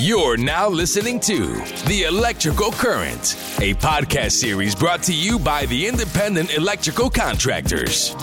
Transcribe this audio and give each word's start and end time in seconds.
You're 0.00 0.36
now 0.36 0.68
listening 0.68 1.18
to 1.20 1.56
The 1.88 2.04
Electrical 2.08 2.70
Current, 2.70 3.34
a 3.58 3.74
podcast 3.74 4.30
series 4.30 4.72
brought 4.72 5.02
to 5.02 5.12
you 5.12 5.40
by 5.40 5.66
the 5.66 5.88
Independent 5.88 6.56
Electrical 6.56 7.10
Contractors. 7.10 8.14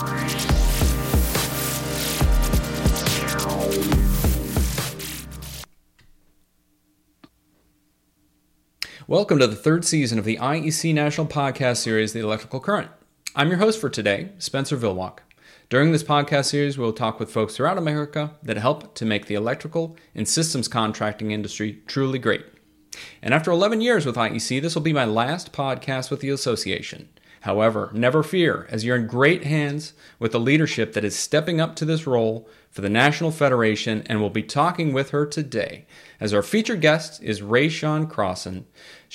Welcome 9.05 9.39
to 9.39 9.47
the 9.47 9.57
third 9.57 9.83
season 9.83 10.17
of 10.17 10.23
the 10.23 10.37
IEC 10.37 10.93
National 10.93 11.27
Podcast 11.27 11.77
Series, 11.77 12.13
The 12.13 12.21
Electrical 12.21 12.61
Current. 12.61 12.89
I'm 13.35 13.49
your 13.49 13.57
host 13.57 13.81
for 13.81 13.89
today, 13.89 14.29
Spenser 14.39 14.77
Villwock. 14.77 15.24
During 15.67 15.91
this 15.91 16.03
podcast 16.03 16.45
series, 16.45 16.77
we'll 16.77 16.93
talk 16.93 17.19
with 17.19 17.31
folks 17.31 17.55
throughout 17.55 17.79
America 17.79 18.35
that 18.43 18.57
help 18.57 18.93
to 18.95 19.03
make 19.03 19.25
the 19.25 19.33
electrical 19.33 19.97
and 20.13 20.27
systems 20.27 20.67
contracting 20.67 21.31
industry 21.31 21.81
truly 21.87 22.19
great. 22.19 22.45
And 23.19 23.33
after 23.33 23.49
11 23.49 23.81
years 23.81 24.05
with 24.05 24.15
IEC, 24.15 24.61
this 24.61 24.75
will 24.75 24.83
be 24.83 24.93
my 24.93 25.05
last 25.05 25.51
podcast 25.51 26.11
with 26.11 26.19
the 26.19 26.29
association. 26.29 27.09
However, 27.41 27.89
never 27.93 28.21
fear, 28.21 28.67
as 28.69 28.85
you're 28.85 28.95
in 28.95 29.07
great 29.07 29.43
hands 29.43 29.93
with 30.19 30.33
the 30.33 30.39
leadership 30.39 30.93
that 30.93 31.03
is 31.03 31.15
stepping 31.15 31.59
up 31.59 31.75
to 31.75 31.85
this 31.85 32.05
role 32.05 32.47
for 32.69 32.81
the 32.81 32.89
National 32.89 33.31
Federation, 33.31 34.03
and 34.05 34.19
we'll 34.19 34.29
be 34.29 34.43
talking 34.43 34.93
with 34.93 35.09
her 35.09 35.25
today. 35.25 35.87
As 36.19 36.33
our 36.33 36.43
featured 36.43 36.81
guest 36.81 37.23
is 37.23 37.41
Raeshawn 37.41 38.07
Crosson. 38.07 38.65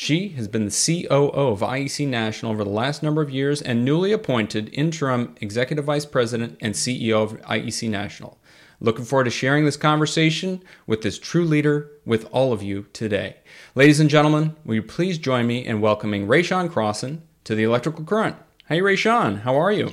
She 0.03 0.31
has 0.31 0.49
been 0.49 0.65
the 0.65 0.71
COO 0.71 1.51
of 1.51 1.61
IEC 1.61 2.09
National 2.09 2.53
over 2.53 2.65
the 2.65 2.71
last 2.71 3.03
number 3.03 3.21
of 3.21 3.29
years 3.29 3.61
and 3.61 3.85
newly 3.85 4.13
appointed 4.13 4.71
interim 4.73 5.35
executive 5.43 5.85
vice 5.85 6.07
president 6.07 6.57
and 6.63 6.73
CEO 6.73 7.23
of 7.23 7.39
IEC 7.43 7.91
National. 7.91 8.39
Looking 8.81 9.05
forward 9.05 9.25
to 9.25 9.31
sharing 9.31 9.67
this 9.67 9.77
conversation 9.77 10.63
with 10.87 11.03
this 11.03 11.19
true 11.19 11.45
leader 11.45 11.91
with 12.07 12.27
all 12.33 12.55
of 12.55 12.63
you 12.63 12.87
today. 12.95 13.37
Ladies 13.75 14.01
and 14.01 14.09
gentlemen, 14.09 14.57
will 14.65 14.77
you 14.77 14.83
please 14.83 15.19
join 15.19 15.47
me 15.47 15.67
in 15.67 15.83
welcoming 15.83 16.27
Raeshawn 16.27 16.71
Crosson 16.71 17.21
to 17.45 17.55
the 17.55 17.65
Electrical 17.65 18.07
Current? 18.07 18.37
Hey, 18.69 18.81
Raeshawn, 18.81 19.43
how 19.43 19.55
are 19.55 19.71
you? 19.71 19.93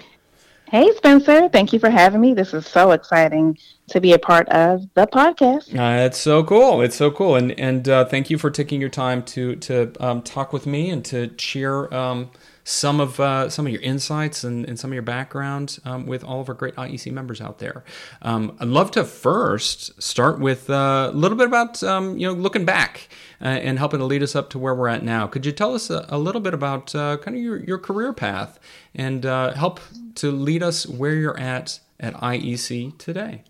Hey, 0.69 0.91
Spenser. 0.91 1.49
Thank 1.49 1.71
you 1.71 1.79
for 1.79 1.89
having 1.89 2.19
me. 2.19 2.33
This 2.33 2.53
is 2.53 2.65
so 2.65 2.91
exciting 2.91 3.57
to 3.87 4.01
be 4.01 4.11
a 4.11 4.19
part 4.19 4.49
of 4.49 4.81
the 4.95 5.07
podcast. 5.07 5.73
Uh, 5.73 6.05
it's 6.05 6.17
so 6.17 6.43
cool. 6.43 6.81
It's 6.81 6.97
so 6.97 7.09
cool. 7.09 7.35
And 7.35 7.57
and 7.57 7.87
uh, 7.87 8.03
thank 8.03 8.29
you 8.29 8.37
for 8.37 8.49
taking 8.51 8.81
your 8.81 8.89
time 8.89 9.23
to 9.23 9.55
to 9.55 9.93
um, 10.01 10.21
talk 10.21 10.51
with 10.51 10.67
me 10.67 10.89
and 10.89 11.05
to 11.05 11.31
share 11.38 11.93
um, 11.93 12.31
some 12.67 12.99
of 12.99 13.17
uh, 13.17 13.49
some 13.49 13.65
of 13.65 13.71
your 13.71 13.81
insights 13.81 14.43
and, 14.43 14.65
and 14.67 14.77
some 14.77 14.89
of 14.91 14.93
your 14.93 15.01
background 15.01 15.79
um, 15.85 16.05
with 16.05 16.21
all 16.21 16.41
of 16.41 16.49
our 16.49 16.53
great 16.53 16.75
IEC 16.75 17.13
members 17.13 17.39
out 17.39 17.59
there. 17.59 17.85
Um, 18.21 18.57
I'd 18.59 18.67
love 18.67 18.91
to 18.91 19.05
first 19.05 20.01
start 20.03 20.41
with 20.41 20.69
uh, 20.69 21.09
a 21.13 21.15
little 21.15 21.38
bit 21.38 21.47
about 21.47 21.81
um, 21.81 22.17
you 22.17 22.27
know 22.27 22.33
looking 22.33 22.65
back 22.65 23.07
uh, 23.41 23.45
and 23.45 23.79
helping 23.79 23.99
to 23.99 24.05
lead 24.05 24.21
us 24.21 24.35
up 24.35 24.49
to 24.49 24.59
where 24.59 24.75
we're 24.75 24.89
at 24.89 25.01
now. 25.01 25.27
Could 25.27 25.45
you 25.45 25.53
tell 25.53 25.73
us 25.73 25.89
a, 25.89 26.05
a 26.09 26.17
little 26.17 26.41
bit 26.41 26.53
about 26.53 26.93
uh, 26.93 27.15
kind 27.17 27.38
of 27.38 27.41
your, 27.41 27.63
your 27.63 27.77
career 27.77 28.11
path 28.11 28.59
and 28.93 29.25
uh, 29.25 29.53
help 29.53 29.79
to 30.15 30.29
lead 30.29 30.61
us 30.61 30.85
where 30.85 31.13
you're 31.13 31.39
at 31.39 31.79
at 32.01 32.15
IEC 32.15 32.97
today? 32.97 33.43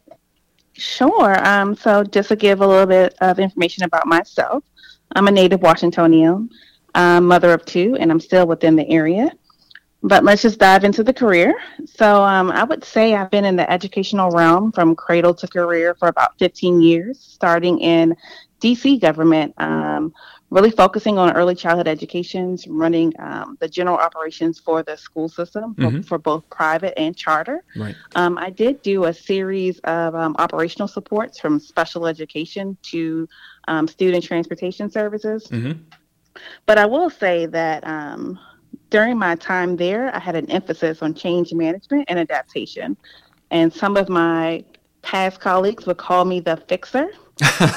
Sure. 0.73 1.43
Um, 1.43 1.75
so 1.75 2.03
just 2.03 2.29
to 2.29 2.35
give 2.35 2.61
a 2.61 2.67
little 2.67 2.85
bit 2.85 3.15
of 3.19 3.39
information 3.39 3.83
about 3.83 4.05
myself, 4.05 4.63
I'm 5.15 5.27
a 5.27 5.31
native 5.31 5.61
Washingtonian 5.61 6.51
um, 6.97 7.27
mother 7.27 7.53
of 7.53 7.63
two, 7.63 7.95
and 7.99 8.11
I'm 8.11 8.19
still 8.19 8.47
within 8.47 8.75
the 8.75 8.89
area. 8.89 9.31
But 10.03 10.23
let's 10.23 10.41
just 10.41 10.59
dive 10.59 10.83
into 10.83 11.03
the 11.03 11.13
career. 11.13 11.55
So 11.85 12.23
um, 12.23 12.51
I 12.51 12.63
would 12.63 12.83
say 12.83 13.15
I've 13.15 13.31
been 13.31 13.45
in 13.45 13.55
the 13.55 13.69
educational 13.71 14.31
realm 14.31 14.71
from 14.71 14.95
cradle 14.95 15.33
to 15.35 15.47
career 15.47 15.95
for 15.95 16.07
about 16.07 16.37
15 16.39 16.81
years, 16.81 17.19
starting 17.19 17.79
in 17.79 18.15
DC 18.61 18.99
government, 18.99 19.53
um, 19.57 20.13
really 20.49 20.71
focusing 20.71 21.17
on 21.17 21.35
early 21.35 21.55
childhood 21.55 21.87
education, 21.87 22.57
running 22.67 23.13
um, 23.19 23.57
the 23.59 23.67
general 23.67 23.97
operations 23.97 24.59
for 24.59 24.81
the 24.81 24.95
school 24.95 25.29
system 25.29 25.75
mm-hmm. 25.75 26.01
for, 26.01 26.07
for, 26.07 26.17
both 26.17 26.49
private 26.49 26.97
and 26.97 27.15
charter. 27.15 27.63
Right. 27.75 27.95
Um, 28.15 28.37
I 28.37 28.49
did 28.49 28.81
do 28.81 29.05
a 29.05 29.13
series 29.13 29.79
of 29.79 30.15
um, 30.15 30.35
operational 30.39 30.87
supports 30.87 31.37
from 31.39 31.59
special 31.59 32.07
education 32.07 32.77
to 32.83 33.27
um, 33.67 33.87
student 33.87 34.23
transportation 34.23 34.89
services. 34.89 35.47
Mm-hmm. 35.47 35.81
But 36.65 36.77
I 36.77 36.85
will 36.85 37.09
say 37.09 37.45
that 37.47 37.85
um, 37.85 38.39
during 38.89 39.17
my 39.17 39.35
time 39.35 39.75
there, 39.75 40.15
I 40.15 40.19
had 40.19 40.35
an 40.35 40.49
emphasis 40.49 41.01
on 41.01 41.13
change 41.13 41.53
management 41.53 42.05
and 42.07 42.19
adaptation. 42.19 42.97
And 43.51 43.73
some 43.73 43.97
of 43.97 44.09
my 44.09 44.63
past 45.01 45.39
colleagues 45.39 45.85
would 45.85 45.97
call 45.97 46.25
me 46.25 46.39
the 46.39 46.57
fixer. 46.67 47.09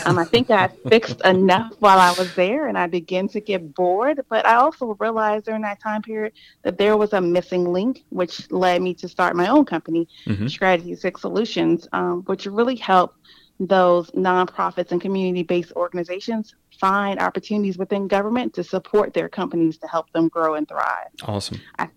um, 0.07 0.19
I 0.19 0.25
think 0.25 0.51
I 0.51 0.69
fixed 0.89 1.21
enough 1.25 1.75
while 1.81 1.99
I 1.99 2.13
was 2.19 2.35
there 2.35 2.69
and 2.69 2.79
I 2.79 2.87
began 2.87 3.29
to 3.29 3.41
get 3.41 3.75
bored. 3.75 4.25
But 4.29 4.47
I 4.47 4.55
also 4.55 4.97
realized 4.99 5.47
during 5.47 5.63
that 5.63 5.81
time 5.81 6.03
period 6.03 6.33
that 6.63 6.79
there 6.79 6.97
was 6.97 7.13
a 7.13 7.21
missing 7.21 7.73
link, 7.73 8.05
which 8.09 8.51
led 8.51 8.83
me 8.83 8.95
to 8.95 9.09
start 9.09 9.37
my 9.37 9.49
own 9.49 9.65
company, 9.65 10.09
mm-hmm. 10.27 10.47
Strategy 10.47 10.97
Six 10.97 11.21
Solutions, 11.21 11.87
um, 11.93 12.23
which 12.23 12.47
really 12.47 12.77
helped 12.77 13.17
those 13.61 14.11
nonprofits 14.13 14.91
and 14.91 15.01
community 15.01 15.43
based 15.43 15.73
organizations 15.77 16.55
find 16.79 17.21
opportunities 17.21 17.77
within 17.77 18.09
government 18.09 18.55
to 18.55 18.65
support 18.65 19.13
their 19.13 19.29
companies 19.29 19.77
to 19.79 19.87
help 19.87 20.11
them 20.13 20.29
grow 20.29 20.55
and 20.55 20.67
thrive. 20.67 21.09
Awesome. 21.25 21.61
I 21.79 21.89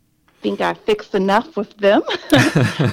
think 0.41 0.59
I 0.59 0.73
fixed 0.73 1.15
enough 1.15 1.55
with 1.55 1.75
them. 1.77 2.01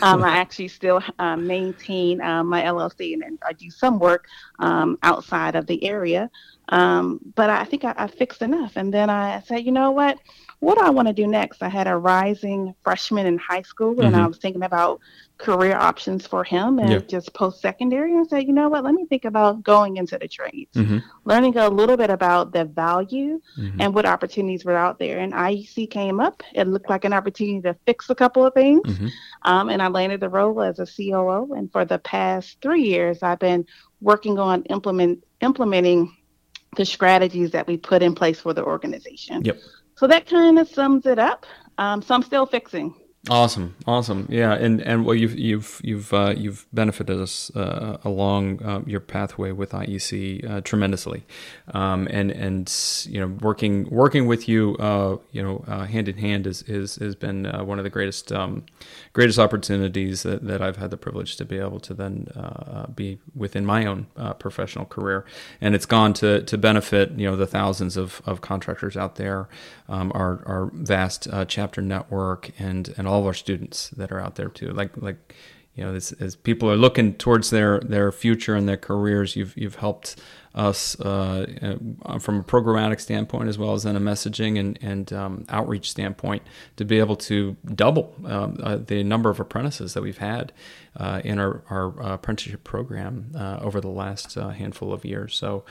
um, 0.03 0.23
I 0.23 0.37
actually 0.37 0.69
still 0.69 1.03
uh, 1.19 1.37
maintain 1.37 2.21
um, 2.21 2.47
my 2.47 2.63
LLC 2.63 3.13
and, 3.13 3.25
and, 3.25 3.39
I 3.45 3.53
do 3.55 3.69
some 3.71 3.99
work 3.99 4.27
um, 4.61 4.97
outside 5.03 5.57
of 5.57 5.67
the 5.67 5.83
area. 5.85 6.31
Um, 6.69 7.19
but 7.35 7.51
I 7.51 7.65
think 7.65 7.85
I, 7.85 7.93
I 7.97 8.07
fixed 8.07 8.41
enough. 8.41 8.75
And 8.77 8.95
then 8.95 9.11
I 9.11 9.41
said, 9.41 9.67
you 9.67 9.73
know 9.73 9.91
what? 9.91 10.17
What 10.61 10.77
do 10.77 10.85
I 10.85 10.91
want 10.91 11.09
to 11.09 11.15
do 11.15 11.27
next? 11.27 11.63
I 11.63 11.69
had 11.69 11.87
a 11.87 11.97
rising 11.97 12.75
freshman 12.85 13.27
in 13.27 13.39
high 13.39 13.63
school, 13.63 13.93
mm-hmm. 13.93 14.03
and 14.03 14.17
I 14.17 14.27
was 14.27 14.37
thinking 14.37 14.63
about 14.63 15.01
career 15.39 15.75
options 15.75 16.27
for 16.27 16.45
him 16.45 16.79
and 16.79 17.09
just 17.09 17.33
post 17.33 17.63
secondary. 17.63 18.13
And 18.13 18.29
said, 18.29 18.47
you 18.47 18.53
know 18.53 18.69
what? 18.69 18.85
Let 18.85 18.93
me 18.93 19.07
think 19.07 19.25
about 19.25 19.63
going 19.63 19.97
into 19.97 20.19
the 20.19 20.29
trades, 20.29 20.77
mm-hmm. 20.77 20.99
learning 21.25 21.57
a 21.57 21.71
little 21.71 21.97
bit 21.97 22.11
about 22.11 22.53
the 22.53 22.67
value 22.67 23.41
mm-hmm. 23.59 23.81
and 23.81 23.95
what 23.95 24.05
opportunities 24.05 24.67
were 24.67 24.77
out 24.77 24.99
there. 24.99 25.19
And 25.19 25.33
IEC 25.33 25.91
came 25.91 26.21
up. 26.21 26.43
It 26.55 26.69
looked 26.69 26.91
like 26.91 27.07
an 27.07 27.15
opportunity 27.15 27.63
to 27.63 27.75
fix 27.87 28.11
a 28.11 28.15
couple 28.15 28.45
of 28.45 28.53
things, 28.53 28.83
mm-hmm. 28.83 29.09
um, 29.51 29.71
and 29.71 29.81
I 29.81 29.89
landed 29.89 30.21
the 30.21 30.29
role 30.29 30.61
as 30.61 30.79
a 30.79 30.87
COO. 30.87 31.55
And 31.55 31.73
for 31.73 31.87
the 31.87 31.99
past 31.99 32.59
three 32.61 32.83
years, 32.83 33.23
I've 33.23 33.39
been 33.39 33.65
working 34.03 34.39
on 34.39 34.65
implement 34.65 35.25
implementing 35.41 36.15
the 36.77 36.85
strategies 36.85 37.51
that 37.51 37.67
we 37.67 37.77
put 37.77 38.03
in 38.03 38.15
place 38.15 38.41
for 38.41 38.55
the 38.55 38.65
organization. 38.65 39.43
Yep. 39.45 39.59
So 40.01 40.07
that 40.07 40.25
kind 40.25 40.59
of 40.59 40.67
sums 40.67 41.05
it 41.05 41.19
up. 41.19 41.45
Um, 41.77 42.01
so 42.01 42.15
I'm 42.15 42.23
still 42.23 42.47
fixing. 42.47 42.95
Awesome, 43.29 43.77
awesome, 43.87 44.27
yeah, 44.31 44.55
and 44.55 44.81
and 44.81 45.05
well, 45.05 45.15
you've 45.15 45.39
you've 45.39 45.79
you've 45.85 46.15
uh, 46.15 46.33
you've 46.35 46.65
benefited 46.73 47.21
us 47.21 47.55
uh, 47.55 47.99
along 48.03 48.63
uh, 48.65 48.81
your 48.87 49.01
pathway 49.01 49.53
with 49.53 49.73
IEC 49.73 50.51
uh, 50.51 50.61
tremendously, 50.63 51.27
um, 51.75 52.09
and 52.11 52.31
and 52.31 52.73
you 53.07 53.21
know 53.21 53.27
working 53.43 53.87
working 53.91 54.27
with 54.27 54.49
you, 54.49 54.75
uh, 54.81 55.19
you 55.33 55.43
know, 55.43 55.63
uh, 55.69 55.85
hand 55.85 56.09
in 56.09 56.17
hand 56.17 56.47
is 56.47 56.63
is 56.63 56.97
has 56.97 57.15
been 57.15 57.45
one 57.67 57.79
of 57.79 57.85
the 57.85 57.91
greatest 57.91 58.33
um, 58.33 58.65
greatest 59.13 59.39
opportunities 59.39 60.23
that, 60.23 60.47
that 60.47 60.63
I've 60.63 60.79
had 60.79 60.91
the 60.91 60.97
privilege 60.97 61.37
to 61.37 61.45
be 61.45 61.59
able 61.59 61.81
to 61.81 61.93
then 61.93 62.27
be 62.95 63.19
within 63.35 63.67
my 63.67 63.85
own 63.85 64.07
professional 64.39 64.87
career, 64.87 65.27
and 65.61 65.75
it's 65.75 65.85
gone 65.85 66.15
to 66.15 66.41
to 66.41 66.57
benefit 66.57 67.11
you 67.19 67.27
know 67.27 67.37
the 67.37 67.47
thousands 67.47 67.99
of, 67.99 68.23
of 68.25 68.41
contractors 68.41 68.97
out 68.97 69.17
there, 69.17 69.51
um, 69.91 70.11
our 70.15 70.43
our 70.47 70.71
vast 70.73 71.29
chapter 71.49 71.83
network, 71.83 72.51
and 72.59 72.95
and 72.97 73.10
all 73.11 73.21
of 73.21 73.27
our 73.27 73.35
students 73.35 73.91
that 73.91 74.13
are 74.13 74.21
out 74.21 74.37
there 74.37 74.49
too. 74.49 74.71
Like 74.73 74.97
like 74.97 75.35
you 75.75 75.85
know, 75.85 75.95
as, 75.95 76.13
as 76.13 76.37
people 76.37 76.71
are 76.71 76.77
looking 76.77 77.15
towards 77.15 77.51
their 77.51 77.81
their 77.81 78.13
future 78.13 78.55
and 78.55 78.69
their 78.69 78.77
careers, 78.77 79.37
you've 79.37 79.57
you've 79.57 79.77
helped 79.77 80.17
us 80.55 80.99
uh, 81.01 81.47
uh, 82.03 82.19
from 82.19 82.41
a 82.41 82.43
programmatic 82.43 83.01
standpoint 83.01 83.49
as 83.49 83.57
well 83.57 83.73
as 83.73 83.85
in 83.85 83.95
a 83.95 84.01
messaging 84.01 84.59
and, 84.59 84.79
and 84.83 85.13
um, 85.13 85.45
outreach 85.49 85.89
standpoint 85.89 86.43
to 86.77 86.85
be 86.85 86.99
able 86.99 87.15
to 87.15 87.57
double 87.73 88.15
um, 88.27 88.59
uh, 88.61 88.77
the 88.77 89.05
number 89.05 89.31
of 89.31 89.39
apprentices 89.39 89.95
that 89.95 90.03
we've 90.03 90.19
had 90.19 90.53
uh, 90.97 91.21
in 91.25 91.39
our, 91.39 91.63
our 91.71 92.15
apprenticeship 92.15 92.65
program 92.65 93.31
uh, 93.37 93.61
over 93.63 93.81
the 93.81 93.89
last 93.89 94.37
uh, 94.37 94.49
handful 94.49 94.93
of 94.93 95.05
years. 95.05 95.37
So 95.37 95.65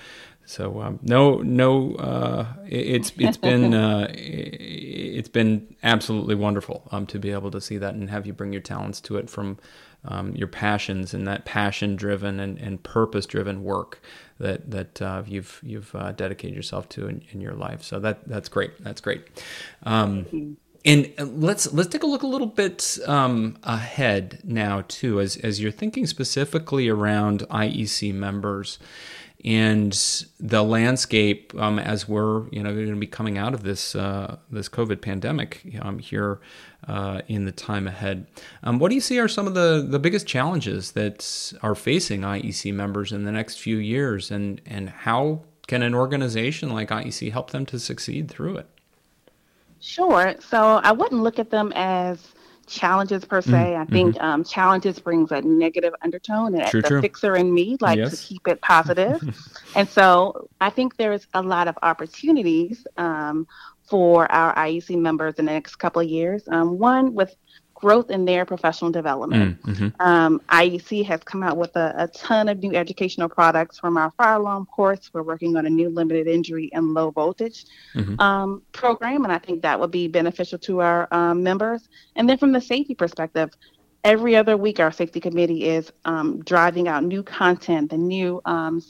so 0.49 0.81
um, 0.81 0.97
no, 1.03 1.43
no, 1.43 1.93
uh, 1.97 2.47
it's 2.67 3.11
it's 3.19 3.37
been 3.49 3.75
uh, 3.75 4.07
it's 4.11 5.29
been 5.29 5.75
absolutely 5.83 6.33
wonderful 6.33 6.87
um, 6.91 7.05
to 7.05 7.19
be 7.19 7.29
able 7.29 7.51
to 7.51 7.61
see 7.61 7.77
that 7.77 7.93
and 7.93 8.09
have 8.09 8.25
you 8.25 8.33
bring 8.33 8.51
your 8.51 8.61
talents 8.63 8.99
to 9.01 9.17
it 9.17 9.29
from 9.29 9.59
um, 10.05 10.35
your 10.35 10.47
passions 10.47 11.13
and 11.13 11.27
that 11.27 11.45
passion 11.45 11.95
driven 11.95 12.39
and, 12.39 12.57
and 12.57 12.81
purpose 12.81 13.27
driven 13.27 13.63
work 13.63 14.01
that 14.39 14.71
that 14.71 14.99
uh, 15.03 15.21
you've 15.27 15.59
you've 15.61 15.93
uh, 15.93 16.13
dedicated 16.13 16.55
yourself 16.55 16.89
to 16.89 17.07
in, 17.07 17.21
in, 17.29 17.41
your 17.41 17.53
life. 17.53 17.83
So 17.83 17.99
that 17.99 18.27
that's 18.27 18.49
great. 18.49 18.83
That's 18.83 19.01
great. 19.01 19.27
Um, 19.83 20.57
and 20.83 21.13
let's 21.19 21.71
let's 21.73 21.89
take 21.89 22.01
a 22.01 22.07
look 22.07 22.23
a 22.23 22.27
little 22.27 22.47
bit 22.47 22.97
um, 23.05 23.59
ahead 23.61 24.39
now 24.43 24.83
too, 24.87 25.19
as 25.19 25.37
as 25.37 25.61
you're 25.61 25.71
thinking 25.71 26.07
specifically 26.07 26.89
around 26.89 27.41
IEC 27.51 28.15
members 28.15 28.79
and 29.45 29.93
the 30.39 30.61
landscape 30.63 31.53
um, 31.57 31.79
as 31.79 32.07
we're 32.07 32.47
you 32.49 32.61
know 32.61 32.73
going 32.73 32.89
to 32.89 32.95
be 32.95 33.07
coming 33.07 33.37
out 33.37 33.53
of 33.53 33.63
this 33.63 33.95
uh, 33.95 34.37
this 34.51 34.67
COVID 34.67 35.01
pandemic 35.01 35.61
um, 35.81 35.99
here 35.99 36.39
uh, 36.87 37.21
in 37.27 37.45
the 37.45 37.51
time 37.51 37.87
ahead. 37.87 38.27
Um, 38.63 38.79
what 38.79 38.89
do 38.89 38.95
you 38.95 39.01
see 39.01 39.19
are 39.19 39.27
some 39.27 39.47
of 39.47 39.53
the, 39.53 39.85
the 39.87 39.99
biggest 39.99 40.27
challenges 40.27 40.91
that 40.91 41.53
are 41.61 41.75
facing 41.75 42.21
IEC 42.21 42.73
members 42.73 43.11
in 43.11 43.23
the 43.23 43.31
next 43.31 43.59
few 43.59 43.77
years, 43.77 44.31
and 44.31 44.61
and 44.65 44.89
how 44.89 45.41
can 45.67 45.83
an 45.83 45.93
organization 45.93 46.73
like 46.73 46.89
IEC 46.89 47.31
help 47.31 47.51
them 47.51 47.65
to 47.67 47.79
succeed 47.79 48.29
through 48.29 48.57
it? 48.57 48.67
Sure. 49.79 50.35
So 50.39 50.81
I 50.83 50.91
wouldn't 50.91 51.21
look 51.21 51.39
at 51.39 51.51
them 51.51 51.71
as 51.75 52.33
challenges 52.69 53.25
per 53.25 53.41
se. 53.41 53.51
Mm, 53.51 53.81
I 53.81 53.85
think 53.85 54.15
mm-hmm. 54.15 54.23
um, 54.23 54.43
challenges 54.43 54.99
brings 54.99 55.31
a 55.31 55.41
negative 55.41 55.93
undertone, 56.01 56.55
and 56.55 56.67
true, 56.67 56.81
the 56.81 56.87
true. 56.87 57.01
fixer 57.01 57.35
in 57.35 57.53
me 57.53 57.77
like 57.81 57.97
yes. 57.97 58.11
to 58.11 58.27
keep 58.27 58.47
it 58.47 58.61
positive. 58.61 59.21
and 59.75 59.87
so 59.89 60.47
I 60.61 60.69
think 60.69 60.97
there's 60.97 61.27
a 61.33 61.41
lot 61.41 61.67
of 61.67 61.77
opportunities 61.81 62.85
um, 62.97 63.47
for 63.83 64.31
our 64.31 64.53
IEC 64.55 64.97
members 64.97 65.35
in 65.37 65.45
the 65.45 65.51
next 65.51 65.75
couple 65.77 66.01
of 66.01 66.07
years. 66.07 66.43
Um, 66.47 66.77
one 66.77 67.13
with 67.13 67.35
growth 67.79 68.11
in 68.11 68.25
their 68.25 68.45
professional 68.45 68.91
development. 68.91 69.61
Mm, 69.63 69.73
mm-hmm. 69.73 70.01
Um, 70.01 70.41
IEC 70.49 71.05
has 71.05 71.21
come 71.23 71.43
out 71.43 71.55
with 71.55 71.75
a, 71.75 71.93
a, 71.97 72.07
ton 72.09 72.49
of 72.49 72.59
new 72.59 72.75
educational 72.75 73.29
products 73.29 73.79
from 73.79 73.95
our 73.95 74.11
fire 74.11 74.35
alarm 74.35 74.65
course. 74.65 75.09
We're 75.13 75.23
working 75.23 75.55
on 75.55 75.65
a 75.65 75.69
new 75.69 75.89
limited 75.89 76.27
injury 76.27 76.69
and 76.73 76.93
low 76.93 77.11
voltage 77.11 77.65
mm-hmm. 77.95 78.19
um, 78.19 78.61
program, 78.73 79.23
and 79.23 79.31
I 79.31 79.37
think 79.37 79.61
that 79.61 79.79
would 79.79 79.91
be 79.91 80.07
beneficial 80.07 80.59
to 80.59 80.81
our 80.81 81.07
um, 81.11 81.41
members. 81.41 81.87
And 82.15 82.27
then 82.29 82.37
from 82.37 82.51
the 82.51 82.61
safety 82.61 82.95
perspective, 82.95 83.49
every 84.03 84.35
other 84.35 84.57
week 84.57 84.79
our 84.79 84.91
safety 84.91 85.21
committee 85.21 85.65
is 85.65 85.91
um, 86.03 86.43
driving 86.43 86.89
out 86.89 87.03
new 87.05 87.23
content. 87.23 87.91
The 87.91 87.97
new 87.97 88.41
um, 88.43 88.83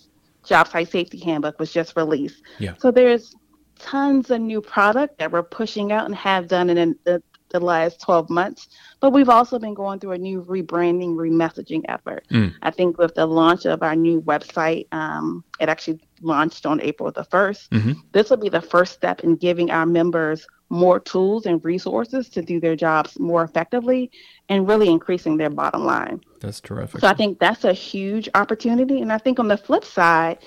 job 0.43 0.67
site 0.67 0.89
safety 0.89 1.19
handbook 1.19 1.59
was 1.59 1.71
just 1.71 1.95
released. 1.95 2.41
Yeah. 2.57 2.73
So 2.79 2.89
there's 2.89 3.35
tons 3.77 4.29
of 4.29 4.41
new 4.41 4.61
product 4.61 5.19
that 5.19 5.31
we're 5.31 5.43
pushing 5.43 5.91
out 5.91 6.05
and 6.05 6.15
have 6.15 6.47
done 6.47 6.69
in 6.69 6.95
the, 7.05 7.21
the 7.49 7.59
last 7.59 8.01
12 8.01 8.29
months. 8.29 8.67
But 8.99 9.11
we've 9.11 9.29
also 9.29 9.59
been 9.59 9.73
going 9.73 9.99
through 9.99 10.13
a 10.13 10.17
new 10.17 10.43
rebranding, 10.43 11.15
remessaging 11.15 11.83
effort. 11.87 12.25
Mm. 12.31 12.53
I 12.61 12.71
think 12.71 12.97
with 12.97 13.15
the 13.15 13.25
launch 13.25 13.65
of 13.65 13.83
our 13.83 13.95
new 13.95 14.21
website, 14.21 14.87
um, 14.91 15.43
it 15.59 15.69
actually 15.69 15.99
launched 16.21 16.65
on 16.65 16.81
April 16.81 17.11
the 17.11 17.23
1st. 17.23 17.69
Mm-hmm. 17.69 17.91
This 18.11 18.29
will 18.29 18.37
be 18.37 18.49
the 18.49 18.61
first 18.61 18.93
step 18.93 19.21
in 19.21 19.35
giving 19.35 19.71
our 19.71 19.85
members 19.85 20.47
more 20.69 20.99
tools 20.99 21.45
and 21.45 21.63
resources 21.65 22.29
to 22.29 22.41
do 22.41 22.59
their 22.59 22.75
jobs 22.75 23.19
more 23.19 23.43
effectively 23.43 24.11
and 24.49 24.67
really 24.67 24.89
increasing 24.89 25.37
their 25.37 25.49
bottom 25.49 25.83
line. 25.83 26.21
That's 26.39 26.61
terrific. 26.61 27.01
So 27.01 27.07
I 27.07 27.13
think 27.13 27.39
that's 27.39 27.63
a 27.63 27.73
huge 27.73 28.29
opportunity. 28.35 29.01
And 29.01 29.11
I 29.11 29.17
think 29.17 29.39
on 29.39 29.47
the 29.47 29.57
flip 29.57 29.83
side, 29.83 30.37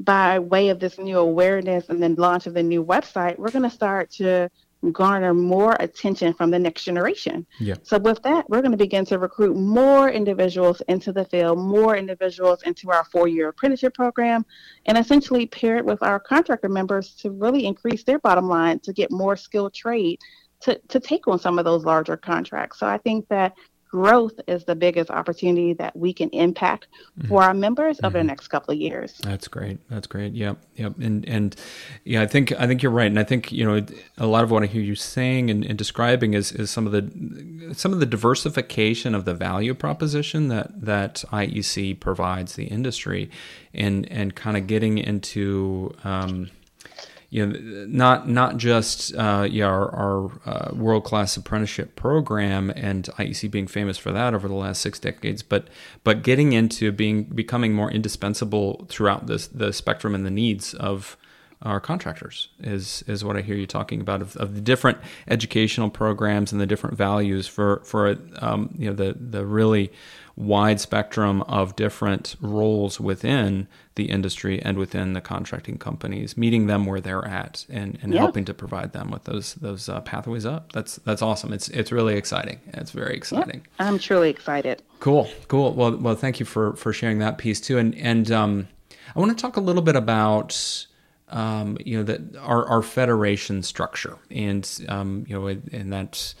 by 0.00 0.38
way 0.38 0.70
of 0.70 0.80
this 0.80 0.98
new 0.98 1.18
awareness 1.18 1.88
and 1.88 2.02
then 2.02 2.14
launch 2.14 2.46
of 2.46 2.54
the 2.54 2.62
new 2.62 2.84
website, 2.84 3.38
we're 3.38 3.50
going 3.50 3.68
to 3.68 3.70
start 3.70 4.10
to 4.12 4.50
garner 4.92 5.34
more 5.34 5.76
attention 5.78 6.32
from 6.32 6.50
the 6.50 6.58
next 6.58 6.84
generation. 6.84 7.46
Yeah. 7.58 7.74
So 7.82 7.98
with 7.98 8.22
that, 8.22 8.48
we're 8.48 8.62
going 8.62 8.72
to 8.72 8.78
begin 8.78 9.04
to 9.06 9.18
recruit 9.18 9.56
more 9.56 10.10
individuals 10.10 10.80
into 10.88 11.12
the 11.12 11.24
field, 11.24 11.58
more 11.58 11.96
individuals 11.96 12.62
into 12.62 12.90
our 12.90 13.04
four-year 13.04 13.48
apprenticeship 13.48 13.94
program, 13.94 14.46
and 14.86 14.96
essentially 14.96 15.46
pair 15.46 15.76
it 15.76 15.84
with 15.84 16.02
our 16.02 16.18
contractor 16.18 16.68
members 16.68 17.14
to 17.16 17.30
really 17.30 17.66
increase 17.66 18.04
their 18.04 18.18
bottom 18.18 18.48
line 18.48 18.78
to 18.80 18.92
get 18.92 19.10
more 19.10 19.36
skilled 19.36 19.74
trade 19.74 20.18
to, 20.60 20.78
to 20.88 21.00
take 21.00 21.26
on 21.26 21.38
some 21.38 21.58
of 21.58 21.64
those 21.64 21.84
larger 21.84 22.16
contracts. 22.16 22.78
So 22.78 22.86
I 22.86 22.98
think 22.98 23.28
that 23.28 23.54
growth 23.90 24.38
is 24.46 24.64
the 24.64 24.76
biggest 24.76 25.10
opportunity 25.10 25.72
that 25.72 25.96
we 25.96 26.12
can 26.12 26.28
impact 26.30 26.86
mm-hmm. 27.18 27.28
for 27.28 27.42
our 27.42 27.52
members 27.52 27.96
mm-hmm. 27.96 28.06
over 28.06 28.12
the 28.14 28.18
mm-hmm. 28.20 28.28
next 28.28 28.48
couple 28.48 28.72
of 28.72 28.78
years. 28.78 29.18
That's 29.22 29.48
great. 29.48 29.78
That's 29.88 30.06
great. 30.06 30.32
Yep. 30.32 30.58
Yep. 30.76 30.98
And 30.98 31.28
and 31.28 31.56
yeah, 32.04 32.22
I 32.22 32.26
think 32.26 32.52
I 32.52 32.66
think 32.66 32.82
you're 32.82 32.92
right. 32.92 33.06
And 33.06 33.18
I 33.18 33.24
think 33.24 33.50
you 33.50 33.64
know 33.64 33.84
a 34.18 34.26
lot 34.26 34.44
of 34.44 34.50
what 34.50 34.62
I 34.62 34.66
hear 34.66 34.82
you 34.82 34.94
saying 34.94 35.50
and, 35.50 35.64
and 35.64 35.76
describing 35.76 36.34
is 36.34 36.52
is 36.52 36.70
some 36.70 36.86
of 36.86 36.92
the 36.92 37.74
some 37.74 37.92
of 37.92 38.00
the 38.00 38.06
diversification 38.06 39.14
of 39.14 39.24
the 39.24 39.34
value 39.34 39.74
proposition 39.74 40.48
that 40.48 40.68
that 40.80 41.24
IEC 41.32 41.98
provides 41.98 42.54
the 42.54 42.64
industry, 42.64 43.30
and 43.74 44.10
and 44.10 44.34
kind 44.34 44.56
of 44.56 44.66
getting 44.66 44.98
into. 44.98 45.94
Um, 46.04 46.50
you 47.30 47.46
know, 47.46 47.86
not 47.86 48.28
not 48.28 48.56
just 48.56 49.14
uh, 49.14 49.48
our, 49.62 49.94
our 49.94 50.30
uh, 50.44 50.74
world 50.74 51.04
class 51.04 51.36
apprenticeship 51.36 51.94
program 51.94 52.70
and 52.74 53.04
IEC 53.18 53.50
being 53.50 53.68
famous 53.68 53.96
for 53.96 54.10
that 54.10 54.34
over 54.34 54.48
the 54.48 54.54
last 54.54 54.82
six 54.82 54.98
decades, 54.98 55.42
but 55.42 55.68
but 56.02 56.22
getting 56.22 56.52
into 56.52 56.90
being 56.90 57.24
becoming 57.24 57.72
more 57.72 57.90
indispensable 57.90 58.84
throughout 58.88 59.28
this 59.28 59.46
the 59.46 59.72
spectrum 59.72 60.14
and 60.14 60.26
the 60.26 60.30
needs 60.30 60.74
of 60.74 61.16
our 61.62 61.78
contractors 61.78 62.48
is 62.60 63.04
is 63.06 63.24
what 63.24 63.36
I 63.36 63.42
hear 63.42 63.54
you 63.54 63.66
talking 63.66 64.00
about 64.00 64.22
of, 64.22 64.36
of 64.36 64.54
the 64.54 64.60
different 64.60 64.98
educational 65.28 65.90
programs 65.90 66.52
and 66.52 66.60
the 66.60 66.66
different 66.66 66.96
values 66.96 67.46
for 67.46 67.82
for 67.84 68.16
um, 68.38 68.74
you 68.76 68.88
know 68.88 68.94
the 68.94 69.16
the 69.18 69.46
really 69.46 69.92
wide 70.36 70.80
spectrum 70.80 71.42
of 71.42 71.76
different 71.76 72.34
roles 72.40 72.98
within 72.98 73.68
the 74.00 74.10
industry 74.10 74.62
and 74.62 74.78
within 74.78 75.12
the 75.12 75.20
contracting 75.20 75.76
companies, 75.76 76.34
meeting 76.34 76.66
them 76.68 76.86
where 76.86 77.02
they're 77.02 77.26
at 77.26 77.66
and, 77.68 77.98
and 78.00 78.14
yeah. 78.14 78.20
helping 78.20 78.46
to 78.46 78.54
provide 78.54 78.94
them 78.94 79.10
with 79.10 79.24
those 79.24 79.54
those 79.56 79.90
uh, 79.90 80.00
pathways 80.00 80.46
up. 80.46 80.72
That's 80.72 80.96
that's 81.04 81.20
awesome. 81.20 81.52
It's 81.52 81.68
it's 81.68 81.92
really 81.92 82.16
exciting. 82.16 82.60
It's 82.68 82.92
very 82.92 83.14
exciting. 83.14 83.66
Yeah, 83.78 83.88
I'm 83.88 83.98
truly 83.98 84.30
excited. 84.30 84.82
Cool, 85.00 85.28
cool. 85.48 85.74
Well, 85.74 85.98
well, 85.98 86.14
thank 86.14 86.40
you 86.40 86.46
for 86.46 86.72
for 86.76 86.94
sharing 86.94 87.18
that 87.18 87.36
piece 87.36 87.60
too. 87.60 87.76
And 87.76 87.94
and 87.96 88.30
um, 88.30 88.68
I 89.14 89.20
want 89.20 89.36
to 89.36 89.40
talk 89.40 89.56
a 89.58 89.60
little 89.60 89.82
bit 89.82 89.96
about. 89.96 90.86
Um, 91.32 91.78
you 91.84 91.96
know 91.96 92.02
that 92.02 92.20
our, 92.40 92.66
our 92.66 92.82
federation 92.82 93.62
structure 93.62 94.18
and 94.32 94.68
um, 94.88 95.24
you 95.28 95.38
know 95.38 95.46
and 95.46 95.92
that 95.92 96.34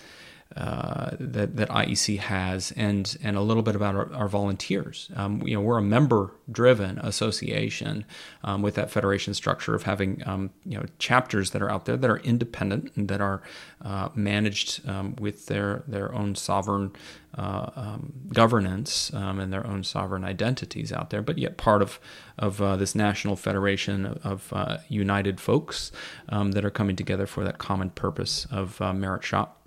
uh, 0.56 1.10
that 1.20 1.54
that 1.56 1.68
IEC 1.68 2.18
has, 2.18 2.72
and 2.72 3.16
and 3.22 3.36
a 3.36 3.40
little 3.40 3.62
bit 3.62 3.76
about 3.76 3.94
our, 3.94 4.12
our 4.12 4.28
volunteers. 4.28 5.08
Um, 5.14 5.40
you 5.46 5.54
know, 5.54 5.60
we're 5.60 5.78
a 5.78 5.82
member-driven 5.82 6.98
association 6.98 8.04
um, 8.42 8.60
with 8.60 8.74
that 8.74 8.90
federation 8.90 9.32
structure 9.32 9.76
of 9.76 9.84
having 9.84 10.22
um, 10.26 10.50
you 10.64 10.76
know 10.76 10.84
chapters 10.98 11.52
that 11.52 11.62
are 11.62 11.70
out 11.70 11.84
there 11.84 11.96
that 11.96 12.10
are 12.10 12.18
independent 12.18 12.90
and 12.96 13.06
that 13.08 13.20
are 13.20 13.42
uh, 13.82 14.08
managed 14.16 14.88
um, 14.88 15.14
with 15.20 15.46
their 15.46 15.84
their 15.86 16.12
own 16.12 16.34
sovereign 16.34 16.90
uh, 17.38 17.70
um, 17.76 18.12
governance 18.32 19.14
um, 19.14 19.38
and 19.38 19.52
their 19.52 19.64
own 19.64 19.84
sovereign 19.84 20.24
identities 20.24 20.92
out 20.92 21.10
there, 21.10 21.22
but 21.22 21.38
yet 21.38 21.58
part 21.58 21.80
of 21.80 22.00
of 22.40 22.60
uh, 22.60 22.74
this 22.74 22.96
national 22.96 23.36
federation 23.36 24.04
of, 24.04 24.24
of 24.24 24.52
uh, 24.52 24.78
united 24.88 25.40
folks 25.40 25.92
that 26.28 26.64
are 26.64 26.70
coming 26.70 26.96
together 26.96 27.26
for 27.26 27.44
that 27.44 27.58
common 27.58 27.90
purpose 27.90 28.48
of 28.50 28.80
uh, 28.82 28.92
merit 28.92 29.22
shop. 29.22 29.58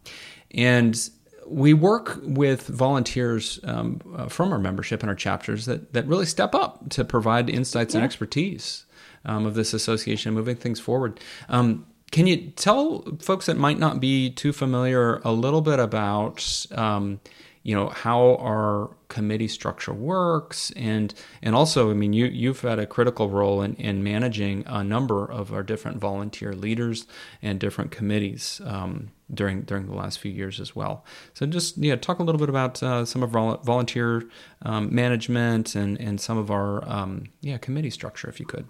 And 0.53 1.09
we 1.45 1.73
work 1.73 2.19
with 2.23 2.67
volunteers 2.67 3.59
um, 3.63 4.01
uh, 4.15 4.27
from 4.27 4.51
our 4.53 4.59
membership 4.59 5.01
and 5.01 5.09
our 5.09 5.15
chapters 5.15 5.65
that, 5.65 5.93
that 5.93 6.07
really 6.07 6.25
step 6.25 6.55
up 6.55 6.89
to 6.89 7.03
provide 7.03 7.49
insights 7.49 7.93
yeah. 7.93 7.99
and 7.99 8.05
expertise 8.05 8.85
um, 9.25 9.45
of 9.45 9.55
this 9.55 9.73
association 9.73 10.33
moving 10.33 10.55
things 10.55 10.79
forward. 10.79 11.19
Um, 11.49 11.85
can 12.11 12.27
you 12.27 12.51
tell 12.51 13.03
folks 13.21 13.47
that 13.47 13.57
might 13.57 13.79
not 13.79 13.99
be 13.99 14.29
too 14.29 14.53
familiar 14.53 15.19
a 15.23 15.31
little 15.31 15.61
bit 15.61 15.79
about 15.79 16.67
um, 16.71 17.19
you 17.63 17.73
know 17.73 17.87
how 17.89 18.35
our 18.35 18.91
committee 19.07 19.47
structure 19.47 19.93
works 19.93 20.71
and 20.71 21.13
and 21.41 21.55
also 21.55 21.89
i 21.89 21.93
mean 21.93 22.13
you 22.13 22.25
you've 22.25 22.61
had 22.61 22.77
a 22.77 22.85
critical 22.85 23.29
role 23.29 23.61
in, 23.61 23.73
in 23.75 24.03
managing 24.03 24.63
a 24.67 24.83
number 24.83 25.25
of 25.25 25.53
our 25.53 25.63
different 25.63 25.97
volunteer 25.97 26.53
leaders 26.53 27.07
and 27.41 27.59
different 27.59 27.89
committees 27.89 28.61
um, 28.65 29.09
during 29.33 29.61
during 29.61 29.87
the 29.87 29.95
last 29.95 30.19
few 30.19 30.31
years 30.31 30.59
as 30.59 30.75
well 30.75 31.03
so 31.33 31.45
just 31.45 31.77
yeah 31.77 31.95
talk 31.95 32.19
a 32.19 32.23
little 32.23 32.39
bit 32.39 32.49
about 32.49 32.83
uh, 32.83 33.05
some 33.05 33.23
of 33.23 33.35
our 33.35 33.57
volunteer 33.59 34.23
um, 34.63 34.93
management 34.93 35.75
and 35.75 35.99
and 35.99 36.19
some 36.19 36.37
of 36.37 36.51
our 36.51 36.87
um, 36.87 37.23
yeah 37.41 37.57
committee 37.57 37.89
structure 37.89 38.29
if 38.29 38.39
you 38.39 38.45
could 38.45 38.67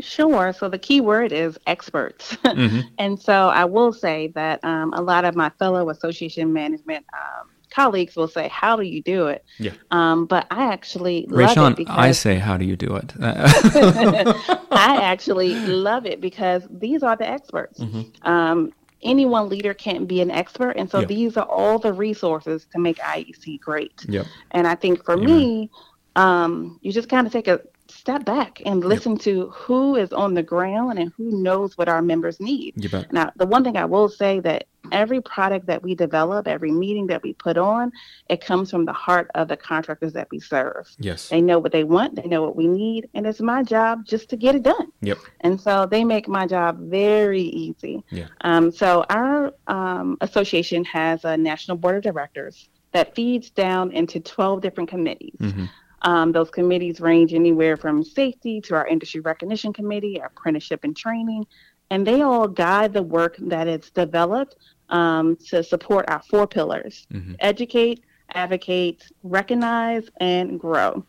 Sure. 0.00 0.52
So 0.52 0.68
the 0.68 0.78
key 0.78 1.00
word 1.00 1.32
is 1.32 1.58
experts. 1.66 2.36
Mm-hmm. 2.44 2.80
and 2.98 3.20
so 3.20 3.48
I 3.48 3.64
will 3.64 3.92
say 3.92 4.28
that 4.28 4.62
um, 4.64 4.92
a 4.92 5.02
lot 5.02 5.24
of 5.24 5.34
my 5.34 5.50
fellow 5.58 5.90
association 5.90 6.52
management 6.52 7.04
um, 7.12 7.48
colleagues 7.78 8.16
will 8.16 8.28
say, 8.28 8.48
"How 8.48 8.76
do 8.76 8.82
you 8.82 9.02
do 9.02 9.28
it?" 9.28 9.44
Yeah. 9.58 9.72
Um, 9.90 10.26
but 10.26 10.46
I 10.50 10.72
actually 10.72 11.26
love 11.28 11.50
Raeshawn, 11.50 11.70
it 11.72 11.76
because 11.76 11.98
I 11.98 12.12
say, 12.12 12.34
"How 12.38 12.56
do 12.56 12.64
you 12.64 12.76
do 12.76 12.96
it?" 12.96 13.14
I 13.20 14.98
actually 15.02 15.54
love 15.66 16.06
it 16.06 16.20
because 16.20 16.62
these 16.70 17.02
are 17.02 17.16
the 17.16 17.28
experts. 17.28 17.80
Mm-hmm. 17.80 18.28
Um, 18.28 18.72
any 19.02 19.26
one 19.26 19.48
leader 19.48 19.74
can't 19.74 20.08
be 20.08 20.20
an 20.20 20.30
expert, 20.30 20.72
and 20.72 20.90
so 20.90 21.04
these 21.04 21.36
are 21.36 21.46
all 21.46 21.78
the 21.78 21.92
resources 21.92 22.66
to 22.72 22.80
make 22.80 22.98
IEC 22.98 23.60
great. 23.60 24.04
Yep. 24.08 24.26
And 24.50 24.66
I 24.66 24.74
think 24.74 25.04
for 25.04 25.16
me, 25.16 25.70
um, 26.16 26.78
you 26.82 26.92
just 26.92 27.08
kind 27.08 27.26
of 27.26 27.32
take 27.32 27.46
a 27.46 27.60
step 27.90 28.24
back 28.24 28.60
and 28.64 28.84
listen 28.84 29.12
yep. 29.12 29.22
to 29.22 29.48
who 29.50 29.96
is 29.96 30.12
on 30.12 30.34
the 30.34 30.42
ground 30.42 30.98
and 30.98 31.12
who 31.16 31.42
knows 31.42 31.76
what 31.76 31.88
our 31.88 32.02
members 32.02 32.40
need. 32.40 32.74
Now, 33.12 33.32
the 33.36 33.46
one 33.46 33.64
thing 33.64 33.76
I 33.76 33.84
will 33.84 34.08
say 34.08 34.40
that 34.40 34.66
every 34.92 35.20
product 35.20 35.66
that 35.66 35.82
we 35.82 35.94
develop, 35.94 36.46
every 36.46 36.70
meeting 36.70 37.06
that 37.08 37.22
we 37.22 37.34
put 37.34 37.56
on, 37.56 37.92
it 38.28 38.40
comes 38.40 38.70
from 38.70 38.84
the 38.84 38.92
heart 38.92 39.30
of 39.34 39.48
the 39.48 39.56
contractors 39.56 40.12
that 40.14 40.28
we 40.30 40.40
serve. 40.40 40.88
Yes. 40.98 41.28
They 41.28 41.40
know 41.40 41.58
what 41.58 41.72
they 41.72 41.84
want, 41.84 42.16
they 42.16 42.28
know 42.28 42.42
what 42.42 42.56
we 42.56 42.66
need, 42.66 43.08
and 43.14 43.26
it's 43.26 43.40
my 43.40 43.62
job 43.62 44.04
just 44.04 44.28
to 44.30 44.36
get 44.36 44.54
it 44.54 44.62
done. 44.62 44.92
Yep. 45.02 45.18
And 45.40 45.60
so 45.60 45.86
they 45.86 46.04
make 46.04 46.28
my 46.28 46.46
job 46.46 46.78
very 46.80 47.42
easy. 47.42 48.04
Yeah. 48.10 48.28
Um, 48.42 48.70
so 48.70 49.04
our 49.10 49.52
um, 49.66 50.16
association 50.20 50.84
has 50.84 51.24
a 51.24 51.36
national 51.36 51.76
board 51.76 51.96
of 51.96 52.02
directors 52.02 52.68
that 52.92 53.14
feeds 53.14 53.50
down 53.50 53.92
into 53.92 54.20
12 54.20 54.60
different 54.60 54.88
committees. 54.88 55.36
Mm-hmm. 55.40 55.66
Um, 56.02 56.32
those 56.32 56.50
committees 56.50 57.00
range 57.00 57.34
anywhere 57.34 57.76
from 57.76 58.04
safety 58.04 58.60
to 58.62 58.74
our 58.74 58.86
industry 58.86 59.20
recognition 59.20 59.72
committee, 59.72 60.20
our 60.20 60.28
apprenticeship 60.28 60.80
and 60.84 60.96
training, 60.96 61.46
and 61.90 62.06
they 62.06 62.22
all 62.22 62.46
guide 62.46 62.92
the 62.92 63.02
work 63.02 63.36
that 63.40 63.66
is 63.66 63.90
developed 63.90 64.56
um, 64.90 65.36
to 65.48 65.62
support 65.62 66.04
our 66.08 66.22
four 66.22 66.46
pillars 66.46 67.06
Mm-hmm. 67.12 67.34
educate, 67.40 68.04
advocate, 68.34 69.04
recognize, 69.22 70.08
and 70.20 70.60
grow. 70.60 71.04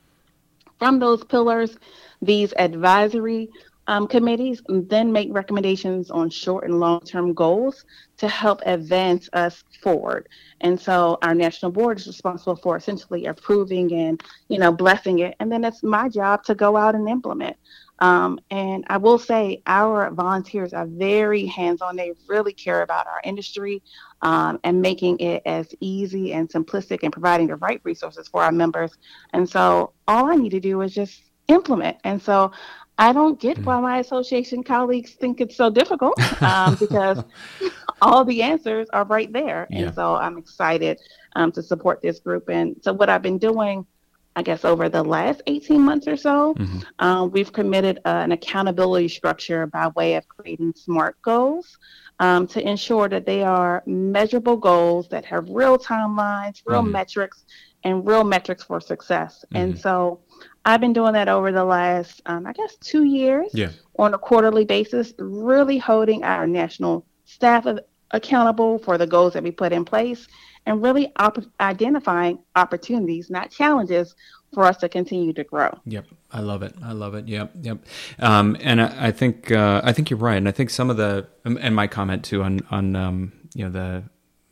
From 0.79 0.99
those 0.99 1.23
pillars, 1.23 1.77
these 2.21 2.53
advisory 2.57 3.49
um, 3.89 4.07
committees 4.07 4.61
then 4.67 5.11
make 5.11 5.29
recommendations 5.31 6.11
on 6.11 6.29
short 6.29 6.63
and 6.63 6.79
long 6.79 6.99
term 7.01 7.33
goals 7.33 7.85
to 8.17 8.27
help 8.27 8.61
advance 8.67 9.27
us 9.33 9.63
forward. 9.81 10.29
And 10.61 10.79
so 10.79 11.17
our 11.23 11.33
national 11.33 11.71
board 11.71 11.97
is 11.97 12.05
responsible 12.05 12.55
for 12.57 12.77
essentially 12.77 13.25
approving 13.25 13.91
and, 13.91 14.21
you 14.47 14.59
know, 14.59 14.71
blessing 14.71 15.19
it. 15.19 15.35
And 15.39 15.51
then 15.51 15.65
it's 15.65 15.81
my 15.81 16.07
job 16.07 16.43
to 16.43 16.53
go 16.53 16.77
out 16.77 16.93
and 16.93 17.09
implement. 17.09 17.57
Um, 17.97 18.39
and 18.51 18.85
I 18.89 18.97
will 18.97 19.17
say 19.17 19.63
our 19.65 20.11
volunteers 20.11 20.71
are 20.71 20.85
very 20.85 21.47
hands 21.47 21.81
on. 21.81 21.95
They 21.95 22.13
really 22.27 22.53
care 22.53 22.83
about 22.83 23.07
our 23.07 23.21
industry 23.23 23.81
um, 24.21 24.59
and 24.63 24.83
making 24.83 25.17
it 25.19 25.41
as 25.47 25.67
easy 25.79 26.33
and 26.33 26.47
simplistic 26.47 26.99
and 27.01 27.11
providing 27.11 27.47
the 27.47 27.55
right 27.55 27.81
resources 27.83 28.27
for 28.27 28.43
our 28.43 28.51
members. 28.51 28.91
And 29.33 29.49
so 29.49 29.93
all 30.07 30.27
I 30.27 30.35
need 30.35 30.51
to 30.51 30.59
do 30.59 30.79
is 30.81 30.93
just 30.93 31.23
implement. 31.47 31.97
And 32.03 32.21
so 32.21 32.51
I 32.99 33.13
don't 33.13 33.39
get 33.39 33.57
why 33.65 33.79
my 33.79 33.99
association 33.99 34.61
colleagues 34.61 35.13
think 35.13 35.39
it's 35.39 35.55
so 35.55 35.69
difficult 35.69 36.19
um, 36.41 36.75
because 36.75 37.23
all 38.01 38.25
the 38.25 38.43
answers 38.43 38.87
are 38.91 39.05
right 39.05 39.31
there. 39.31 39.67
Yeah. 39.69 39.85
And 39.85 39.95
so 39.95 40.15
I'm 40.15 40.37
excited 40.37 40.99
um, 41.37 41.51
to 41.53 41.63
support 41.63 42.01
this 42.01 42.19
group. 42.19 42.49
And 42.49 42.75
so 42.81 42.91
what 42.91 43.09
I've 43.09 43.21
been 43.21 43.37
doing, 43.37 43.85
I 44.35 44.41
guess, 44.43 44.65
over 44.65 44.89
the 44.89 45.01
last 45.01 45.41
18 45.47 45.81
months 45.81 46.07
or 46.07 46.17
so, 46.17 46.55
Mhm. 46.55 46.83
um, 46.99 47.31
we've 47.31 47.53
committed 47.53 47.99
uh, 48.05 48.09
an 48.25 48.33
accountability 48.33 49.07
structure 49.07 49.65
by 49.65 49.87
way 49.95 50.15
of 50.15 50.27
creating 50.27 50.73
SMART 50.75 51.15
goals 51.21 51.77
um, 52.19 52.47
to 52.47 52.59
ensure 52.67 53.07
that 53.07 53.25
they 53.25 53.43
are 53.43 53.81
measurable 53.85 54.57
goals 54.57 55.07
that 55.07 55.23
have 55.23 55.47
real 55.49 55.77
timelines, 55.77 56.61
real 56.65 56.83
Mhm. 56.83 56.91
metrics, 56.91 57.45
and 57.85 58.05
real 58.05 58.25
metrics 58.25 58.63
for 58.63 58.81
success. 58.81 59.45
Mhm. 59.53 59.61
And 59.61 59.79
so 59.79 60.19
I've 60.69 60.81
been 60.81 60.93
doing 60.93 61.13
that 61.13 61.27
over 61.27 61.51
the 61.51 61.63
last, 61.65 62.21
um, 62.27 62.45
I 62.45 62.53
guess, 62.53 62.75
two 62.75 63.03
years 63.03 63.49
Yeah. 63.53 63.69
on 63.97 64.13
a 64.13 64.19
quarterly 64.19 64.65
basis, 64.65 65.13
really 65.17 65.79
holding 65.79 66.23
our 66.23 66.45
national 66.45 67.05
staff 67.25 67.65
accountable 68.11 68.77
for 68.77 68.97
the 68.99 69.07
goals 69.07 69.33
that 69.33 69.41
we 69.41 69.49
put 69.49 69.71
in 69.71 69.83
place 69.83 70.27
and 70.67 70.83
really 70.83 71.11
op- 71.15 71.43
identifying 71.59 72.37
opportunities, 72.55 73.31
not 73.31 73.49
challenges, 73.49 74.15
for 74.53 74.63
us 74.65 74.77
to 74.77 74.89
continue 74.89 75.33
to 75.33 75.43
grow. 75.43 75.69
Yep, 75.85 76.05
I 76.31 76.41
love 76.41 76.61
it. 76.63 76.73
I 76.83 76.91
love 76.91 77.13
it. 77.15 77.27
Yep, 77.27 77.51
yep. 77.61 77.85
Um, 78.19 78.55
and 78.59 78.81
I, 78.81 79.07
I 79.07 79.11
think 79.11 79.51
uh, 79.51 79.81
I 79.83 79.91
think 79.91 80.09
you're 80.09 80.19
right. 80.19 80.37
And 80.37 80.47
I 80.47 80.51
think 80.51 80.69
some 80.69 80.89
of 80.89 80.97
the 80.97 81.27
um, 81.45 81.57
and 81.61 81.75
my 81.75 81.87
comment 81.87 82.23
too 82.23 82.41
on 82.43 82.59
on 82.71 82.95
um, 82.95 83.31
you 83.53 83.63
know 83.63 83.69
the 83.71 84.03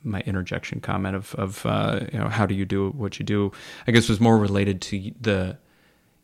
my 0.04 0.22
interjection 0.22 0.82
comment 0.82 1.16
of 1.16 1.34
of 1.36 1.66
uh, 1.66 2.02
you 2.12 2.20
know 2.20 2.28
how 2.28 2.46
do 2.46 2.54
you 2.54 2.66
do 2.66 2.90
what 2.92 3.18
you 3.20 3.26
do? 3.26 3.52
I 3.88 3.92
guess 3.92 4.08
was 4.08 4.20
more 4.20 4.38
related 4.38 4.82
to 4.84 5.12
the 5.20 5.58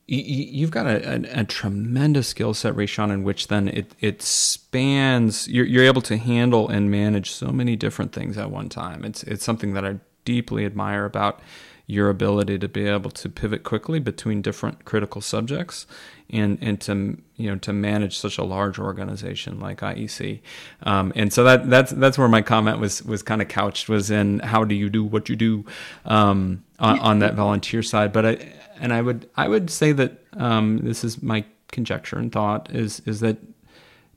you've 0.05 0.71
got 0.71 0.85
a, 0.85 1.15
a, 1.15 1.41
a 1.41 1.43
tremendous 1.43 2.27
skill 2.27 2.53
set, 2.53 2.75
Raeshawn, 2.75 3.11
in 3.11 3.23
which 3.23 3.47
then 3.47 3.67
it 3.67 3.95
it 3.99 4.21
spans. 4.21 5.47
You're 5.47 5.65
you're 5.65 5.85
able 5.85 6.01
to 6.03 6.17
handle 6.17 6.69
and 6.69 6.91
manage 6.91 7.31
so 7.31 7.47
many 7.47 7.75
different 7.75 8.11
things 8.11 8.37
at 8.37 8.51
one 8.51 8.69
time. 8.69 9.05
It's 9.05 9.23
it's 9.23 9.43
something 9.43 9.73
that 9.73 9.85
I 9.85 9.99
deeply 10.25 10.65
admire 10.65 11.05
about 11.05 11.39
your 11.85 12.09
ability 12.09 12.57
to 12.57 12.67
be 12.67 12.87
able 12.87 13.11
to 13.11 13.29
pivot 13.29 13.63
quickly 13.63 13.99
between 13.99 14.41
different 14.41 14.85
critical 14.85 15.19
subjects 15.19 15.85
and 16.29 16.57
and 16.61 16.79
to 16.79 17.17
you 17.35 17.49
know 17.49 17.57
to 17.57 17.73
manage 17.73 18.17
such 18.17 18.37
a 18.37 18.43
large 18.43 18.79
organization 18.79 19.59
like 19.59 19.81
IEC 19.81 20.39
um, 20.83 21.11
and 21.15 21.33
so 21.33 21.43
that 21.43 21.69
that's 21.69 21.91
that's 21.91 22.17
where 22.17 22.29
my 22.29 22.41
comment 22.41 22.79
was 22.79 23.03
was 23.03 23.21
kind 23.21 23.41
of 23.41 23.49
couched 23.49 23.89
was 23.89 24.09
in 24.09 24.39
how 24.39 24.63
do 24.63 24.73
you 24.75 24.89
do 24.89 25.03
what 25.03 25.27
you 25.27 25.35
do 25.35 25.65
um, 26.05 26.63
on, 26.83 26.99
on 26.99 27.19
that 27.19 27.33
volunteer 27.33 27.81
side 27.81 28.11
but 28.13 28.25
I 28.25 28.53
and 28.79 28.93
I 28.93 29.01
would 29.01 29.29
I 29.35 29.47
would 29.47 29.69
say 29.69 29.91
that 29.93 30.23
um, 30.33 30.79
this 30.79 31.03
is 31.03 31.21
my 31.23 31.45
conjecture 31.71 32.17
and 32.17 32.31
thought 32.31 32.69
is 32.73 33.01
is 33.05 33.19
that 33.21 33.37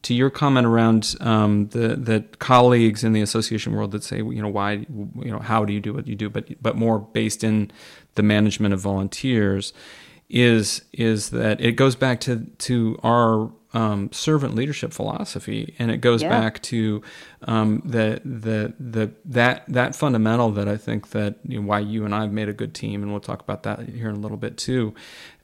to 0.03 0.15
your 0.15 0.31
comment 0.31 0.67
around 0.67 1.17
um, 1.21 1.67
the 1.69 1.97
the 1.97 2.25
colleagues 2.39 3.03
in 3.03 3.13
the 3.13 3.21
association 3.21 3.73
world 3.75 3.91
that 3.91 4.05
say, 4.05 4.19
you 4.19 4.41
know, 4.41 4.49
why, 4.49 4.73
you 4.73 5.33
know, 5.33 5.41
how 5.41 5.65
do 5.65 5.73
you 5.73 5.81
do 5.81 5.93
what 5.93 6.07
you 6.07 6.15
do, 6.15 6.31
but 6.31 6.63
but 6.63 6.77
more 6.77 7.01
based 7.01 7.43
in 7.43 7.73
the 8.15 8.23
management 8.23 8.73
of 8.73 8.79
volunteers, 8.79 9.73
is 10.29 10.83
is 10.93 11.31
that 11.31 11.61
it 11.61 11.73
goes 11.73 11.95
back 11.97 12.21
to 12.21 12.47
to 12.59 12.99
our 13.03 13.51
um, 13.75 14.11
servant 14.11 14.55
leadership 14.55 14.93
philosophy, 14.93 15.75
and 15.79 15.91
it 15.91 15.99
goes 15.99 16.23
Yeah. 16.23 16.31
back 16.31 16.63
to 16.63 17.03
um, 17.43 17.83
the 17.85 18.21
the 18.25 18.73
the 18.81 19.11
that 19.27 19.65
that 19.69 19.95
fundamental 19.95 20.51
that 20.53 20.67
I 20.67 20.77
think 20.79 21.11
that 21.11 21.37
you 21.47 21.61
know, 21.61 21.67
why 21.69 21.81
you 21.81 22.05
and 22.07 22.15
I 22.15 22.23
have 22.23 22.33
made 22.33 22.49
a 22.49 22.55
good 22.55 22.73
team, 22.75 23.03
and 23.03 23.13
we'll 23.13 23.21
talk 23.21 23.41
about 23.43 23.65
that 23.65 23.81
here 23.89 24.09
in 24.09 24.17
a 24.17 24.19
little 24.19 24.39
bit 24.39 24.57
too. 24.57 24.95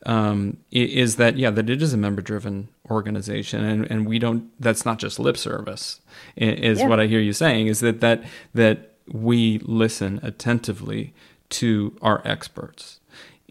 Um, 0.07 0.57
is 0.73 1.17
that 1.17 1.37
yeah 1.37 1.51
that 1.51 1.69
it 1.71 1.83
is 1.83 1.93
a 1.93 1.99
member 1.99 2.23
driven 2.23 2.69
organization, 2.91 3.65
and 3.65 3.89
and 3.91 4.07
we 4.07 4.19
don't 4.19 4.51
that's 4.61 4.85
not 4.87 4.99
just 4.99 5.19
lip 5.19 5.37
service. 5.37 6.01
Is 6.37 6.81
Yeah. 6.81 6.89
what 6.89 7.01
I 7.01 7.07
hear 7.07 7.21
you 7.21 7.33
saying 7.35 7.67
is 7.67 7.81
that 7.81 8.01
that 8.01 8.25
that 8.55 8.95
we 9.13 9.59
listen 9.65 10.21
attentively 10.23 11.13
to 11.51 11.97
our 12.01 12.23
experts. 12.25 12.99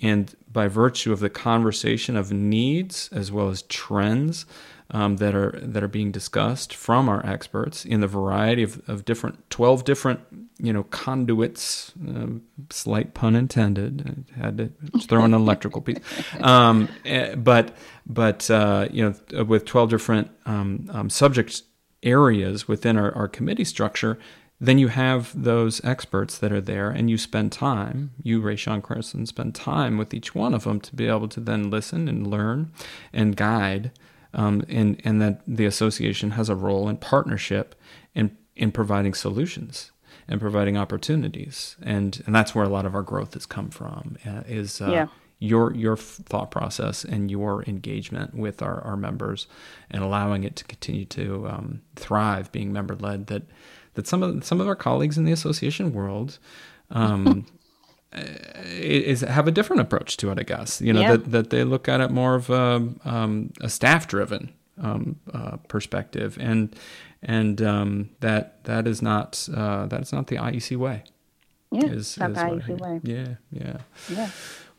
And 0.01 0.33
by 0.51 0.67
virtue 0.67 1.13
of 1.13 1.19
the 1.19 1.29
conversation 1.29 2.17
of 2.17 2.31
needs 2.31 3.09
as 3.11 3.31
well 3.31 3.49
as 3.49 3.61
trends 3.63 4.45
um, 4.91 5.17
that 5.17 5.33
are 5.33 5.57
that 5.61 5.83
are 5.83 5.87
being 5.87 6.11
discussed 6.11 6.75
from 6.75 7.07
our 7.07 7.25
experts 7.25 7.85
in 7.85 8.01
the 8.01 8.07
variety 8.07 8.63
of, 8.63 8.81
of 8.89 9.05
different 9.05 9.49
twelve 9.49 9.85
different 9.85 10.19
you 10.59 10.73
know 10.73 10.83
conduits, 10.83 11.93
um, 12.07 12.43
slight 12.69 13.13
pun 13.13 13.35
intended. 13.35 14.25
I 14.35 14.39
had 14.39 14.57
to 14.57 14.71
throw 15.01 15.19
in 15.19 15.33
an 15.33 15.41
electrical 15.41 15.81
piece, 15.81 15.99
um, 16.41 16.89
eh, 17.05 17.35
but 17.35 17.75
but 18.05 18.49
uh, 18.51 18.89
you 18.91 19.15
know 19.31 19.43
with 19.45 19.65
twelve 19.65 19.89
different 19.89 20.29
um, 20.45 20.89
um, 20.91 21.09
subject 21.09 21.63
areas 22.03 22.67
within 22.67 22.97
our, 22.97 23.13
our 23.15 23.27
committee 23.27 23.63
structure, 23.63 24.17
then 24.61 24.77
you 24.77 24.89
have 24.89 25.31
those 25.35 25.83
experts 25.83 26.37
that 26.37 26.51
are 26.51 26.61
there 26.61 26.89
and 26.91 27.09
you 27.09 27.17
spend 27.17 27.51
time, 27.51 28.11
you, 28.21 28.41
Raeshawn 28.41 28.81
Crosson, 28.83 29.25
spend 29.27 29.55
time 29.55 29.97
with 29.97 30.13
each 30.13 30.35
one 30.35 30.53
of 30.53 30.63
them 30.65 30.79
to 30.81 30.95
be 30.95 31.07
able 31.07 31.27
to 31.29 31.39
then 31.39 31.71
listen 31.71 32.07
and 32.07 32.27
learn 32.27 32.71
and 33.11 33.35
guide. 33.35 33.91
Um, 34.33 34.63
and, 34.69 35.01
and 35.03 35.21
that 35.21 35.41
the 35.45 35.65
association 35.65 36.31
has 36.31 36.47
a 36.47 36.55
role 36.55 36.87
in 36.87 36.95
partnership 36.97 37.75
in, 38.15 38.37
in 38.55 38.71
providing 38.71 39.13
solutions 39.13 39.91
and 40.25 40.39
providing 40.39 40.77
opportunities. 40.77 41.75
And, 41.81 42.21
and 42.25 42.33
that's 42.33 42.55
where 42.55 42.63
a 42.63 42.69
lot 42.69 42.85
of 42.85 42.95
our 42.95 43.01
growth 43.01 43.33
has 43.33 43.45
come 43.45 43.69
from 43.69 44.15
uh, 44.25 44.43
is 44.47 44.79
uh, 44.79 44.89
Yeah. 44.89 45.07
your 45.39 45.73
your 45.75 45.97
thought 45.97 46.49
process 46.49 47.03
and 47.03 47.29
your 47.29 47.63
engagement 47.67 48.33
with 48.33 48.61
our, 48.61 48.79
our 48.83 48.95
members 48.95 49.47
and 49.89 50.01
allowing 50.01 50.45
it 50.45 50.55
to 50.55 50.63
continue 50.63 51.03
to 51.05 51.49
um, 51.49 51.81
thrive 51.97 52.49
being 52.53 52.71
member 52.71 52.95
led 52.95 53.27
that 53.27 53.43
that 53.95 54.07
some 54.07 54.23
of 54.23 54.43
some 54.43 54.61
of 54.61 54.67
our 54.67 54.75
colleagues 54.75 55.17
in 55.17 55.25
the 55.25 55.31
association 55.31 55.93
world 55.93 56.39
um, 56.91 57.45
is 58.13 59.21
have 59.21 59.47
a 59.47 59.51
different 59.51 59.81
approach 59.81 60.17
to 60.17 60.31
it 60.31 60.39
I 60.39 60.43
guess 60.43 60.81
you 60.81 60.93
know 60.93 61.01
Yeah. 61.01 61.11
that, 61.17 61.31
that 61.31 61.49
they 61.49 61.63
look 61.63 61.87
at 61.87 62.01
it 62.01 62.11
more 62.11 62.35
of 62.35 62.49
a, 62.49 62.87
um, 63.05 63.51
a 63.61 63.69
staff 63.69 64.07
driven 64.07 64.53
um, 64.81 65.19
uh, 65.33 65.57
perspective 65.67 66.37
and 66.41 66.75
and 67.23 67.61
um, 67.61 68.09
that 68.19 68.63
that 68.65 68.87
is 68.87 69.01
not 69.01 69.47
uh, 69.55 69.85
that 69.87 70.01
is 70.01 70.11
not 70.11 70.27
the 70.27 70.37
IEC 70.37 70.75
way 70.77 71.03
Yeah, 71.71 71.85
is, 71.85 72.17
is 72.17 72.19
I 72.19 72.27
IEC 72.27 72.79
way. 72.79 72.99
yeah 73.03 73.35
yeah 73.51 73.77
Yeah. 74.09 74.29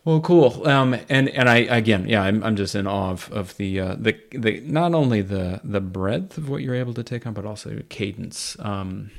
Well, 0.04 0.20
cool. 0.20 0.66
Um, 0.66 0.96
and 1.08 1.28
and 1.28 1.48
I 1.48 1.58
again, 1.58 2.08
yeah, 2.08 2.22
I'm 2.22 2.42
I'm 2.42 2.56
just 2.56 2.74
in 2.74 2.86
awe 2.86 3.10
of, 3.10 3.30
of 3.32 3.56
the 3.56 3.80
uh, 3.80 3.96
the 3.98 4.16
the 4.32 4.60
not 4.60 4.94
only 4.94 5.22
the 5.22 5.60
the 5.62 5.80
breadth 5.80 6.38
of 6.38 6.48
what 6.48 6.62
you're 6.62 6.74
able 6.74 6.94
to 6.94 7.04
take 7.04 7.26
on, 7.26 7.34
but 7.34 7.44
also 7.44 7.82
cadence. 7.88 8.56
Um, 8.58 9.10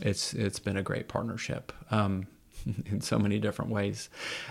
it's 0.00 0.32
it's 0.32 0.58
been 0.58 0.76
a 0.76 0.82
great 0.82 1.08
partnership. 1.08 1.72
Um, 1.90 2.26
in 2.86 3.00
so 3.00 3.18
many 3.18 3.38
different 3.38 3.70
ways. 3.70 4.08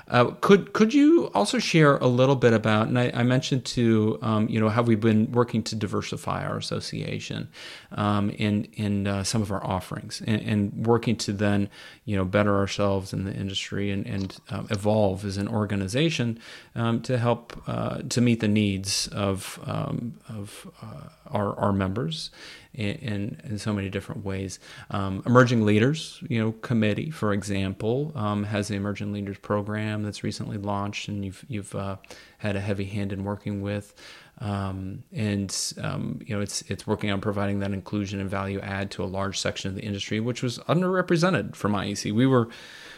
Uh, 0.08 0.32
could 0.42 0.74
could 0.74 0.94
you 0.94 1.28
also 1.34 1.60
share 1.60 1.98
a 1.98 2.08
little 2.08 2.36
bit 2.36 2.54
about? 2.54 2.88
And 2.88 2.98
I, 2.98 3.12
I 3.14 3.24
mentioned 3.24 3.66
to 3.66 4.20
um, 4.22 4.50
you 4.50 4.60
know 4.60 4.70
how 4.70 4.82
we've 4.82 5.00
been 5.00 5.32
working 5.32 5.64
to 5.64 5.76
diversify 5.76 6.46
our 6.46 6.58
association 6.58 7.50
um, 7.92 8.30
in 8.32 8.66
in 8.74 9.08
uh, 9.08 9.24
some 9.24 9.42
of 9.42 9.52
our 9.52 9.66
offerings 9.66 10.22
and, 10.26 10.42
and, 10.42 10.86
working 10.86 11.16
to 11.16 11.34
then 11.34 11.70
you 12.06 12.16
know 12.16 12.26
better 12.26 12.56
ourselves 12.56 13.14
in 13.14 13.26
the 13.26 13.34
industry 13.34 13.92
and 13.92 14.06
and 14.06 14.38
um, 14.50 14.68
evolve 14.70 15.26
as 15.26 15.38
an 15.38 15.48
organization 15.48 16.40
um, 16.76 17.02
to 17.02 17.18
help 17.18 17.62
uh, 17.68 18.02
to 18.10 18.22
meet 18.22 18.40
the 18.40 18.48
needs 18.48 19.08
of 19.10 19.60
um, 19.66 20.16
of 20.28 20.70
uh, 20.82 21.10
our 21.32 21.58
our 21.60 21.74
members 21.74 22.32
in, 22.74 23.42
in, 23.44 23.58
so 23.58 23.74
many 23.74 23.90
different 23.90 24.24
ways. 24.24 24.60
Um, 24.92 25.24
emerging 25.26 25.66
Leaders, 25.66 26.22
you 26.30 26.40
know, 26.40 26.52
committee, 26.52 27.10
for 27.10 27.34
example, 27.34 28.12
um, 28.16 28.44
has 28.44 28.68
the 28.68 28.76
Emerging 28.76 29.12
Leaders 29.12 29.38
program 29.40 30.04
that's 30.04 30.24
recently 30.24 30.58
launched, 30.58 31.08
and 31.08 31.26
you've 31.26 31.44
you've 31.48 31.74
uh, 31.76 31.98
had 32.38 32.56
a 32.56 32.62
heavy 32.62 32.86
hand 32.86 33.12
in 33.12 33.24
working 33.24 33.62
with. 33.62 33.94
Um, 34.42 35.04
and 35.12 35.54
um, 35.82 36.20
you 36.26 36.34
know 36.34 36.42
it's 36.42 36.62
it's 36.64 36.88
working 36.88 37.12
on 37.12 37.20
providing 37.20 37.60
that 37.60 37.74
inclusion 37.74 38.22
and 38.22 38.30
value 38.30 38.60
add 38.62 38.92
to 38.92 39.04
a 39.04 39.06
large 39.06 39.38
section 39.40 39.70
of 39.70 39.76
the 39.76 39.82
industry, 39.82 40.20
which 40.20 40.42
was 40.42 40.60
underrepresented 40.60 41.56
from 41.56 41.74
IEC. 41.74 42.14
We 42.14 42.26
were 42.26 42.48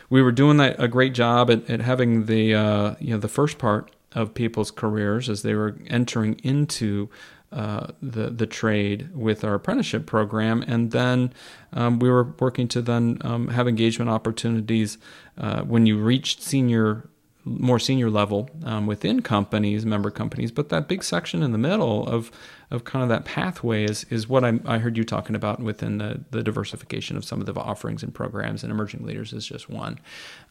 we 0.09 0.21
were 0.21 0.31
doing 0.31 0.57
that 0.57 0.75
a 0.79 0.87
great 0.87 1.13
job 1.13 1.49
at, 1.49 1.67
at 1.69 1.79
having 1.79 2.25
the 2.25 2.53
uh, 2.53 2.95
you 2.99 3.11
know 3.11 3.19
the 3.19 3.27
first 3.27 3.57
part 3.57 3.91
of 4.13 4.33
people's 4.33 4.71
careers 4.71 5.29
as 5.29 5.41
they 5.41 5.55
were 5.55 5.77
entering 5.87 6.33
into 6.43 7.09
uh, 7.51 7.87
the 8.01 8.29
the 8.29 8.47
trade 8.47 9.09
with 9.13 9.43
our 9.43 9.55
apprenticeship 9.55 10.05
program, 10.05 10.63
and 10.67 10.91
then 10.91 11.33
um, 11.73 11.99
we 11.99 12.09
were 12.09 12.33
working 12.39 12.67
to 12.69 12.81
then 12.81 13.17
um, 13.21 13.49
have 13.49 13.67
engagement 13.67 14.09
opportunities 14.09 14.97
uh, 15.37 15.61
when 15.61 15.85
you 15.85 15.97
reached 15.97 16.41
senior 16.41 17.09
more 17.43 17.79
senior 17.79 18.09
level 18.09 18.49
um, 18.65 18.85
within 18.85 19.21
companies, 19.21 19.85
member 19.85 20.11
companies, 20.11 20.51
but 20.51 20.69
that 20.69 20.87
big 20.87 21.03
section 21.03 21.41
in 21.41 21.51
the 21.51 21.57
middle 21.57 22.07
of 22.07 22.31
of 22.71 22.85
kind 22.85 23.03
of 23.03 23.09
that 23.09 23.25
pathway 23.25 23.83
is 23.83 24.05
is 24.09 24.29
what 24.29 24.45
I, 24.45 24.57
I 24.65 24.77
heard 24.77 24.95
you 24.95 25.03
talking 25.03 25.35
about 25.35 25.59
within 25.59 25.97
the, 25.97 26.21
the 26.31 26.41
diversification 26.41 27.17
of 27.17 27.25
some 27.25 27.41
of 27.41 27.45
the 27.45 27.53
offerings 27.53 28.01
and 28.01 28.13
programs 28.13 28.63
and 28.63 28.71
emerging 28.71 29.05
leaders 29.05 29.33
is 29.33 29.45
just 29.45 29.69
one. 29.69 29.99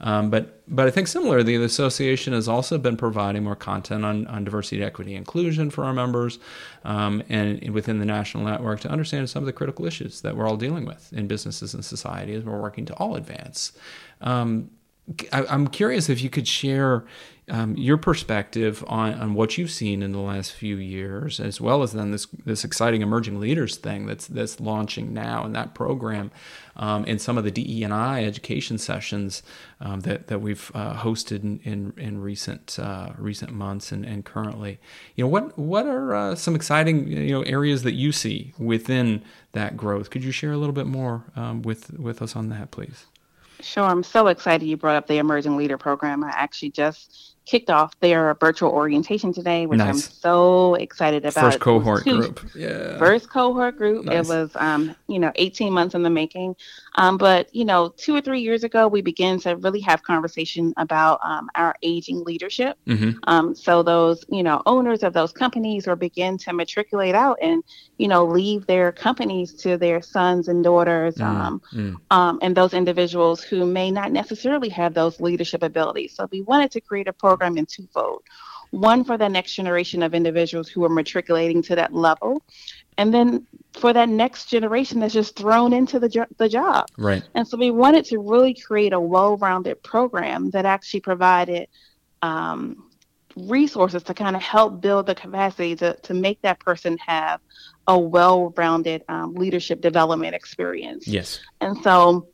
Um, 0.00 0.28
but 0.28 0.62
but 0.68 0.86
I 0.86 0.90
think 0.90 1.08
similarly, 1.08 1.56
the 1.56 1.64
association 1.64 2.34
has 2.34 2.46
also 2.46 2.76
been 2.76 2.96
providing 2.96 3.44
more 3.44 3.56
content 3.56 4.04
on, 4.04 4.26
on 4.26 4.44
diversity, 4.44 4.84
equity, 4.84 5.14
inclusion 5.14 5.70
for 5.70 5.84
our 5.84 5.94
members, 5.94 6.38
um, 6.84 7.22
and 7.28 7.70
within 7.70 7.98
the 7.98 8.04
national 8.04 8.44
network 8.44 8.80
to 8.80 8.90
understand 8.90 9.30
some 9.30 9.42
of 9.42 9.46
the 9.46 9.52
critical 9.52 9.86
issues 9.86 10.20
that 10.20 10.36
we're 10.36 10.46
all 10.46 10.58
dealing 10.58 10.84
with 10.84 11.10
in 11.12 11.26
businesses 11.26 11.72
and 11.72 11.84
society 11.84 12.34
as 12.34 12.44
we're 12.44 12.60
working 12.60 12.84
to 12.84 12.94
all 12.94 13.16
advance. 13.16 13.72
Um, 14.20 14.70
I, 15.32 15.44
am 15.54 15.68
curious 15.68 16.08
if 16.08 16.22
you 16.22 16.30
could 16.30 16.46
share 16.46 17.04
um, 17.50 17.76
your 17.76 17.96
perspective 17.96 18.84
on, 18.86 19.14
on 19.14 19.34
what 19.34 19.58
you've 19.58 19.70
seen 19.70 20.02
in 20.02 20.12
the 20.12 20.20
last 20.20 20.52
few 20.52 20.76
years, 20.76 21.40
as 21.40 21.60
well 21.60 21.82
as 21.82 21.92
then 21.92 22.12
this 22.12 22.26
this 22.44 22.64
exciting 22.64 23.02
emerging 23.02 23.40
leaders 23.40 23.76
thing 23.76 24.06
that's 24.06 24.26
that's 24.26 24.60
launching 24.60 25.12
now 25.12 25.44
in 25.44 25.52
that 25.52 25.74
program, 25.74 26.30
um, 26.76 27.04
and 27.08 27.20
some 27.20 27.36
of 27.36 27.44
the 27.44 27.50
DE 27.50 27.82
and 27.82 27.92
I 27.92 28.24
education 28.24 28.78
sessions 28.78 29.42
um, 29.80 30.00
that 30.00 30.28
that 30.28 30.40
we've 30.40 30.70
uh, 30.74 30.94
hosted 30.94 31.42
in 31.42 31.60
in, 31.64 31.92
in 31.96 32.20
recent 32.20 32.78
uh, 32.78 33.10
recent 33.18 33.52
months 33.52 33.90
and, 33.90 34.04
and 34.04 34.24
currently. 34.24 34.78
You 35.16 35.24
know 35.24 35.28
what 35.28 35.58
what 35.58 35.86
are 35.86 36.14
uh, 36.14 36.34
some 36.36 36.54
exciting 36.54 37.08
you 37.08 37.32
know 37.32 37.42
areas 37.42 37.82
that 37.82 37.94
you 37.94 38.12
see 38.12 38.54
within 38.58 39.22
that 39.52 39.76
growth? 39.76 40.10
Could 40.10 40.22
you 40.22 40.32
share 40.32 40.52
a 40.52 40.56
little 40.56 40.74
bit 40.74 40.86
more 40.86 41.24
um, 41.34 41.62
with 41.62 41.98
with 41.98 42.22
us 42.22 42.36
on 42.36 42.48
that, 42.50 42.70
please? 42.70 43.06
Sure. 43.62 43.84
I'm 43.84 44.02
so 44.02 44.28
excited 44.28 44.66
you 44.66 44.76
brought 44.76 44.96
up 44.96 45.06
the 45.06 45.18
Emerging 45.18 45.56
Leader 45.56 45.78
Program. 45.78 46.24
I 46.24 46.30
actually 46.30 46.70
just 46.70 47.36
kicked 47.46 47.70
off 47.70 47.98
their 48.00 48.34
virtual 48.34 48.70
orientation 48.70 49.32
today, 49.32 49.66
which 49.66 49.78
nice. 49.78 49.88
I'm 49.88 49.96
so 49.96 50.74
excited 50.76 51.24
about. 51.24 51.52
First 51.52 51.60
cohort 51.60 52.04
group. 52.04 52.48
Yeah. 52.54 52.96
First 52.98 53.28
cohort 53.28 53.76
group. 53.76 54.04
Nice. 54.04 54.28
It 54.28 54.32
was, 54.32 54.50
um, 54.54 54.94
you 55.08 55.18
know, 55.18 55.32
18 55.34 55.72
months 55.72 55.94
in 55.94 56.02
the 56.02 56.10
making. 56.10 56.54
Um, 56.96 57.16
but, 57.16 57.52
you 57.54 57.64
know, 57.64 57.92
two 57.96 58.14
or 58.14 58.20
three 58.20 58.40
years 58.40 58.62
ago, 58.62 58.86
we 58.86 59.00
began 59.00 59.40
to 59.40 59.56
really 59.56 59.80
have 59.80 60.02
conversation 60.02 60.72
about 60.76 61.20
um, 61.24 61.48
our 61.54 61.74
aging 61.82 62.24
leadership. 62.24 62.78
Mm-hmm. 62.86 63.18
Um, 63.24 63.54
so 63.54 63.82
those, 63.82 64.24
you 64.28 64.42
know, 64.42 64.62
owners 64.66 65.02
of 65.02 65.12
those 65.12 65.32
companies 65.32 65.88
or 65.88 65.96
begin 65.96 66.38
to 66.38 66.52
matriculate 66.52 67.14
out 67.14 67.38
and, 67.42 67.64
you 67.98 68.08
know, 68.08 68.24
leave 68.24 68.66
their 68.66 68.92
companies 68.92 69.54
to 69.54 69.76
their 69.76 70.02
sons 70.02 70.48
and 70.48 70.62
daughters 70.62 71.16
mm-hmm. 71.16 71.94
and 72.42 72.56
those 72.56 72.74
individuals 72.74 73.42
who 73.42 73.66
may 73.66 73.90
not 73.90 74.12
necessarily 74.12 74.68
have 74.68 74.94
those 74.94 75.20
leadership 75.20 75.62
abilities. 75.62 76.14
So 76.14 76.28
we 76.30 76.42
wanted 76.42 76.70
to 76.72 76.80
create 76.80 77.08
a 77.08 77.12
program 77.12 77.29
in 77.40 77.66
twofold 77.66 78.22
one 78.70 79.04
for 79.04 79.18
the 79.18 79.28
next 79.28 79.54
generation 79.54 80.02
of 80.02 80.14
individuals 80.14 80.68
who 80.68 80.84
are 80.84 80.88
matriculating 80.88 81.62
to 81.62 81.74
that 81.74 81.92
level 81.92 82.42
and 82.98 83.12
then 83.12 83.46
for 83.72 83.92
that 83.92 84.08
next 84.08 84.46
generation 84.46 85.00
that's 85.00 85.14
just 85.14 85.36
thrown 85.36 85.72
into 85.72 85.98
the, 85.98 86.08
jo- 86.08 86.26
the 86.36 86.48
job. 86.48 86.86
Right. 86.98 87.22
And 87.34 87.46
so 87.46 87.56
we 87.56 87.70
wanted 87.70 88.04
to 88.06 88.18
really 88.18 88.54
create 88.54 88.92
a 88.92 89.00
well-rounded 89.00 89.82
program 89.82 90.50
that 90.50 90.66
actually 90.66 91.00
provided 91.00 91.68
um, 92.22 92.90
resources 93.36 94.02
to 94.04 94.14
kind 94.14 94.36
of 94.36 94.42
help 94.42 94.80
build 94.80 95.06
the 95.06 95.14
capacity 95.14 95.76
to, 95.76 95.94
to 96.02 96.14
make 96.14 96.42
that 96.42 96.60
person 96.60 96.98
have 96.98 97.40
a 97.86 97.98
well-rounded 97.98 99.04
um, 99.08 99.34
leadership 99.34 99.80
development 99.80 100.34
experience. 100.34 101.08
Yes. 101.08 101.40
And 101.60 101.82
so 101.82 102.28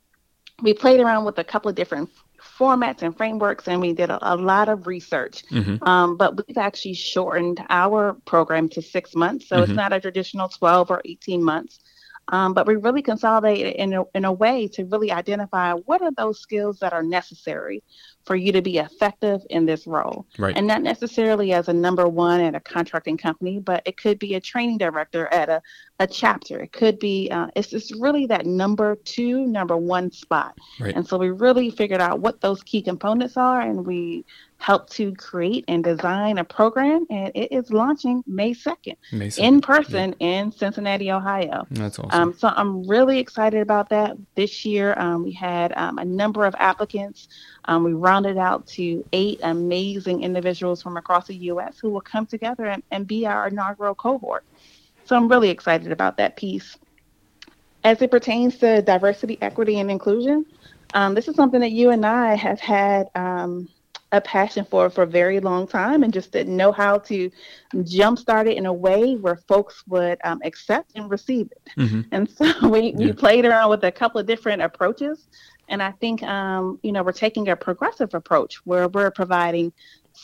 we 0.61 0.73
played 0.73 0.99
around 0.99 1.23
with 1.23 1.37
a 1.37 1.43
couple 1.43 1.69
of 1.69 1.75
different 1.75 2.09
formats 2.57 3.01
and 3.01 3.15
frameworks, 3.15 3.67
and 3.67 3.81
we 3.81 3.93
did 3.93 4.09
a, 4.09 4.33
a 4.33 4.35
lot 4.35 4.69
of 4.69 4.87
research. 4.87 5.43
Mm-hmm. 5.51 5.83
Um, 5.87 6.17
but 6.17 6.47
we've 6.47 6.57
actually 6.57 6.95
shortened 6.95 7.63
our 7.69 8.13
program 8.25 8.69
to 8.69 8.81
six 8.81 9.15
months, 9.15 9.47
so 9.47 9.55
mm-hmm. 9.55 9.63
it's 9.71 9.75
not 9.75 9.93
a 9.93 9.99
traditional 9.99 10.49
12 10.49 10.91
or 10.91 11.01
18 11.05 11.43
months. 11.43 11.79
Um, 12.29 12.53
but 12.53 12.67
we 12.67 12.75
really 12.75 13.01
consolidate 13.01 13.65
it 13.65 13.75
in 13.77 13.93
a, 13.93 14.03
in 14.13 14.25
a 14.25 14.31
way 14.33 14.67
to 14.69 14.83
really 14.85 15.11
identify 15.11 15.71
what 15.71 16.01
are 16.01 16.11
those 16.11 16.41
skills 16.41 16.79
that 16.79 16.91
are 16.91 17.03
necessary 17.03 17.83
for 18.25 18.35
you 18.35 18.51
to 18.51 18.61
be 18.61 18.79
effective 18.79 19.41
in 19.49 19.65
this 19.65 19.87
role. 19.87 20.27
Right. 20.37 20.55
And 20.57 20.67
not 20.67 20.81
necessarily 20.81 21.53
as 21.53 21.69
a 21.69 21.73
number 21.73 22.07
one 22.09 22.41
at 22.41 22.53
a 22.53 22.59
contracting 22.59 23.17
company, 23.17 23.59
but 23.59 23.81
it 23.85 23.95
could 23.95 24.19
be 24.19 24.35
a 24.35 24.41
training 24.41 24.77
director 24.77 25.27
at 25.27 25.47
a, 25.47 25.61
a 25.99 26.07
chapter. 26.07 26.59
It 26.59 26.71
could 26.71 26.99
be, 26.99 27.29
uh, 27.31 27.47
it's 27.55 27.69
just 27.69 27.93
really 27.99 28.27
that 28.27 28.45
number 28.45 28.95
two, 28.97 29.47
number 29.47 29.75
one 29.75 30.11
spot. 30.11 30.57
Right. 30.79 30.95
And 30.95 31.07
so 31.07 31.17
we 31.17 31.31
really 31.31 31.71
figured 31.71 32.01
out 32.01 32.19
what 32.19 32.41
those 32.41 32.61
key 32.63 32.81
components 32.81 33.35
are 33.37 33.61
and 33.61 33.85
we 33.85 34.23
helped 34.59 34.91
to 34.91 35.13
create 35.15 35.63
and 35.67 35.83
design 35.83 36.37
a 36.37 36.43
program, 36.43 37.05
and 37.09 37.31
it 37.35 37.51
is 37.51 37.71
launching 37.71 38.23
May 38.25 38.53
2nd, 38.53 38.95
May 39.11 39.27
2nd. 39.27 39.39
in 39.39 39.61
person 39.61 40.15
yeah. 40.19 40.27
in 40.27 40.51
Cincinnati, 40.51 41.11
Ohio. 41.11 41.65
That's 41.71 41.99
awesome. 41.99 42.21
Um, 42.21 42.33
so 42.33 42.47
I'm 42.49 42.87
really 42.87 43.19
excited 43.19 43.61
about 43.61 43.89
that. 43.89 44.17
This 44.35 44.65
year, 44.65 44.95
um, 44.97 45.23
we 45.23 45.31
had 45.31 45.73
um, 45.77 45.99
a 45.99 46.05
number 46.05 46.45
of 46.45 46.55
applicants. 46.57 47.27
Um, 47.65 47.83
we 47.83 47.93
rounded 47.93 48.37
out 48.37 48.65
to 48.67 49.05
eight 49.13 49.39
amazing 49.43 50.23
individuals 50.23 50.81
from 50.81 50.97
across 50.97 51.27
the 51.27 51.35
U.S. 51.35 51.77
who 51.79 51.89
will 51.91 52.01
come 52.01 52.25
together 52.25 52.65
and, 52.65 52.81
and 52.91 53.05
be 53.05 53.27
our 53.27 53.47
inaugural 53.47 53.95
cohort. 53.95 54.43
So 55.07 55.15
I'm 55.15 55.29
really 55.29 55.49
excited 55.49 55.91
about 55.93 56.17
that 56.17 56.35
piece. 56.35 56.77
As 57.85 58.01
it 58.01 58.11
pertains 58.11 58.57
to 58.57 58.81
diversity, 58.81 59.37
equity, 59.41 59.79
and 59.79 59.89
inclusion, 59.89 60.45
um, 60.93 61.15
this 61.15 61.29
is 61.29 61.35
something 61.35 61.61
that 61.61 61.71
you 61.71 61.91
and 61.91 62.05
I 62.05 62.35
have 62.35 62.59
had 62.59 63.07
um, 63.15 63.69
a 64.11 64.19
passion 64.19 64.65
for 64.65 64.89
for 64.89 65.03
a 65.03 65.07
very 65.07 65.39
long 65.39 65.65
time 65.65 66.03
and 66.03 66.11
just 66.11 66.33
didn't 66.33 66.57
know 66.57 66.73
how 66.73 66.97
to 66.97 67.31
jumpstart 67.73 68.51
it 68.51 68.57
in 68.57 68.65
a 68.65 68.73
way 68.73 69.15
where 69.15 69.37
folks 69.47 69.81
would 69.87 70.17
um, 70.25 70.41
accept 70.43 70.91
and 70.95 71.09
receive 71.09 71.49
it. 71.53 71.61
Mm-hmm. 71.77 72.01
And 72.11 72.29
so 72.29 72.51
we, 72.69 72.93
yeah. 72.97 73.07
we 73.07 73.13
played 73.13 73.45
around 73.45 73.69
with 73.69 73.85
a 73.85 73.91
couple 73.91 74.19
of 74.19 74.27
different 74.27 74.61
approaches. 74.61 75.27
And 75.69 75.81
I 75.81 75.91
think, 75.91 76.23
um, 76.23 76.79
you 76.83 76.91
know, 76.91 77.03
we're 77.03 77.13
taking 77.13 77.47
a 77.47 77.55
progressive 77.55 78.13
approach 78.13 78.55
where 78.65 78.89
we're 78.89 79.11
providing 79.11 79.71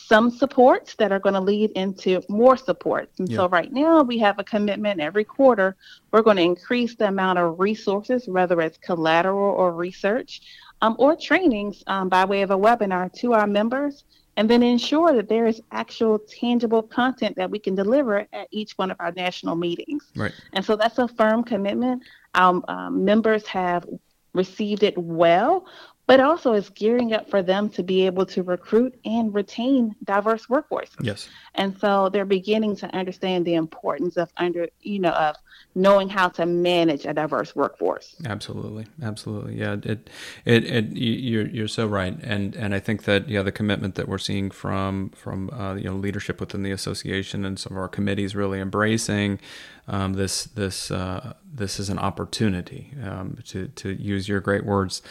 some 0.06 0.30
supports 0.30 0.94
that 0.96 1.12
are 1.12 1.18
going 1.18 1.34
to 1.34 1.40
lead 1.40 1.70
into 1.72 2.20
more 2.28 2.56
supports. 2.56 3.18
And 3.18 3.28
yeah. 3.28 3.38
so 3.38 3.48
right 3.48 3.72
now 3.72 4.02
we 4.02 4.18
have 4.18 4.38
a 4.38 4.44
commitment 4.44 5.00
every 5.00 5.24
quarter. 5.24 5.76
We're 6.10 6.22
going 6.22 6.36
to 6.36 6.42
increase 6.42 6.94
the 6.94 7.08
amount 7.08 7.38
of 7.38 7.58
resources, 7.58 8.28
whether 8.28 8.60
it's 8.60 8.76
collateral 8.76 9.52
or 9.52 9.72
research, 9.72 10.42
um, 10.82 10.94
or 10.98 11.16
trainings 11.16 11.82
um, 11.86 12.10
by 12.10 12.24
way 12.26 12.42
of 12.42 12.50
a 12.50 12.58
webinar 12.58 13.10
to 13.20 13.32
our 13.32 13.46
members, 13.46 14.04
and 14.36 14.50
then 14.50 14.62
ensure 14.62 15.14
that 15.14 15.28
there 15.28 15.46
is 15.46 15.62
actual 15.72 16.18
tangible 16.18 16.82
content 16.82 17.36
that 17.36 17.50
we 17.50 17.58
can 17.58 17.74
deliver 17.74 18.26
at 18.32 18.48
each 18.50 18.72
one 18.76 18.90
of 18.90 18.98
our 19.00 19.12
national 19.12 19.56
meetings. 19.56 20.10
Right. 20.14 20.32
And 20.52 20.62
so 20.62 20.76
that's 20.76 20.98
a 20.98 21.08
firm 21.08 21.44
commitment. 21.44 22.02
Our 22.34 22.62
um, 22.68 23.04
members 23.06 23.46
have 23.46 23.86
received 24.34 24.82
it 24.82 24.98
well, 24.98 25.64
but 26.06 26.20
also 26.20 26.52
it's 26.52 26.68
gearing 26.68 27.12
up 27.12 27.30
for 27.30 27.42
them 27.42 27.68
to 27.70 27.82
be 27.82 28.06
able 28.06 28.26
to 28.26 28.42
recruit 28.42 28.98
and 29.04 29.34
retain 29.34 29.94
diverse 30.04 30.46
workforces. 30.46 30.96
Yes. 31.00 31.28
And 31.54 31.78
so 31.78 32.08
they're 32.08 32.24
beginning 32.24 32.76
to 32.76 32.94
understand 32.94 33.46
the 33.46 33.54
importance 33.54 34.16
of 34.16 34.30
under, 34.36 34.68
you 34.80 34.98
know, 34.98 35.10
of 35.10 35.36
knowing 35.74 36.08
how 36.08 36.28
to 36.28 36.46
manage 36.46 37.04
a 37.04 37.12
diverse 37.12 37.56
workforce. 37.56 38.14
Absolutely, 38.24 38.86
absolutely, 39.02 39.56
yeah. 39.56 39.76
It, 39.82 40.10
it, 40.44 40.64
it 40.64 40.96
you're 40.96 41.46
you're 41.46 41.68
so 41.68 41.86
right, 41.86 42.16
and 42.22 42.54
and 42.54 42.74
I 42.74 42.80
think 42.80 43.04
that 43.04 43.28
yeah, 43.28 43.42
the 43.42 43.52
commitment 43.52 43.96
that 43.96 44.08
we're 44.08 44.18
seeing 44.18 44.50
from 44.50 45.10
from 45.10 45.50
uh, 45.50 45.74
you 45.74 45.84
know 45.84 45.94
leadership 45.94 46.40
within 46.40 46.62
the 46.62 46.70
association 46.70 47.44
and 47.44 47.58
some 47.58 47.72
of 47.72 47.78
our 47.78 47.88
committees 47.88 48.36
really 48.36 48.60
embracing 48.60 49.40
um, 49.88 50.14
this 50.14 50.44
this 50.44 50.90
uh, 50.90 51.34
this 51.52 51.78
is 51.78 51.88
an 51.88 51.98
opportunity 51.98 52.92
um, 53.02 53.38
to 53.46 53.68
to 53.68 53.90
use 53.90 54.28
your 54.28 54.40
great 54.40 54.64
words 54.64 55.02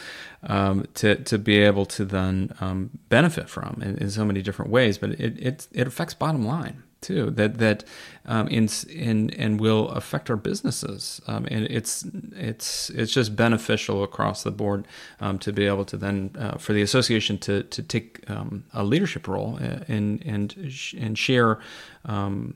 um, 0.44 0.86
to 0.94 1.16
to 1.16 1.38
be 1.38 1.58
able 1.58 1.86
to 1.86 2.04
then 2.04 2.54
um, 2.60 2.90
benefit 3.08 3.48
from 3.48 3.80
in, 3.82 3.96
in, 3.98 4.10
so 4.10 4.24
many 4.24 4.42
different 4.42 4.70
ways. 4.70 4.98
But 4.98 5.10
it, 5.12 5.38
it 5.38 5.68
it 5.72 5.86
affects 5.86 6.14
bottom 6.14 6.44
line 6.44 6.82
too 7.04 7.30
that 7.30 7.58
that 7.58 7.84
um, 8.26 8.48
in, 8.48 8.68
in 8.88 9.30
and 9.30 9.60
will 9.60 9.88
affect 9.90 10.30
our 10.30 10.36
businesses 10.36 11.20
um, 11.28 11.46
and 11.50 11.66
it's 11.70 12.04
it's 12.32 12.90
it's 12.90 13.12
just 13.12 13.36
beneficial 13.36 14.02
across 14.02 14.42
the 14.42 14.50
board 14.50 14.86
um, 15.20 15.38
to 15.38 15.52
be 15.52 15.66
able 15.66 15.84
to 15.84 15.96
then 15.96 16.30
uh, 16.38 16.56
for 16.56 16.72
the 16.72 16.82
association 16.82 17.38
to 17.38 17.62
to 17.64 17.82
take 17.82 18.28
um, 18.28 18.64
a 18.72 18.82
leadership 18.82 19.28
role 19.28 19.56
and 19.56 20.24
and 20.24 20.56
and 20.98 21.18
share 21.18 21.60
um, 22.06 22.54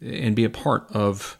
and 0.00 0.36
be 0.36 0.44
a 0.44 0.50
part 0.50 0.86
of 0.92 1.36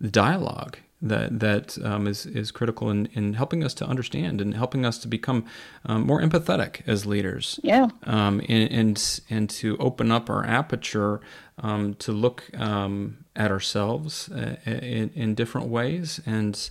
the 0.00 0.10
dialogue 0.10 0.76
that 1.04 1.38
that 1.40 1.78
um, 1.84 2.06
is 2.06 2.26
is 2.26 2.50
critical 2.50 2.90
in, 2.90 3.06
in 3.12 3.34
helping 3.34 3.62
us 3.62 3.74
to 3.74 3.86
understand 3.86 4.40
and 4.40 4.54
helping 4.54 4.86
us 4.86 4.98
to 4.98 5.06
become 5.06 5.44
um, 5.84 6.06
more 6.06 6.20
empathetic 6.20 6.80
as 6.86 7.04
leaders. 7.04 7.60
Yeah. 7.62 7.88
Um, 8.04 8.40
and, 8.48 8.72
and 8.72 9.20
and 9.28 9.50
to 9.50 9.76
open 9.78 10.10
up 10.10 10.30
our 10.30 10.44
aperture 10.44 11.20
um, 11.58 11.94
to 11.94 12.12
look 12.12 12.50
um, 12.58 13.24
at 13.36 13.50
ourselves 13.50 14.28
uh, 14.30 14.56
in, 14.66 15.10
in 15.14 15.34
different 15.34 15.68
ways. 15.68 16.20
And 16.26 16.70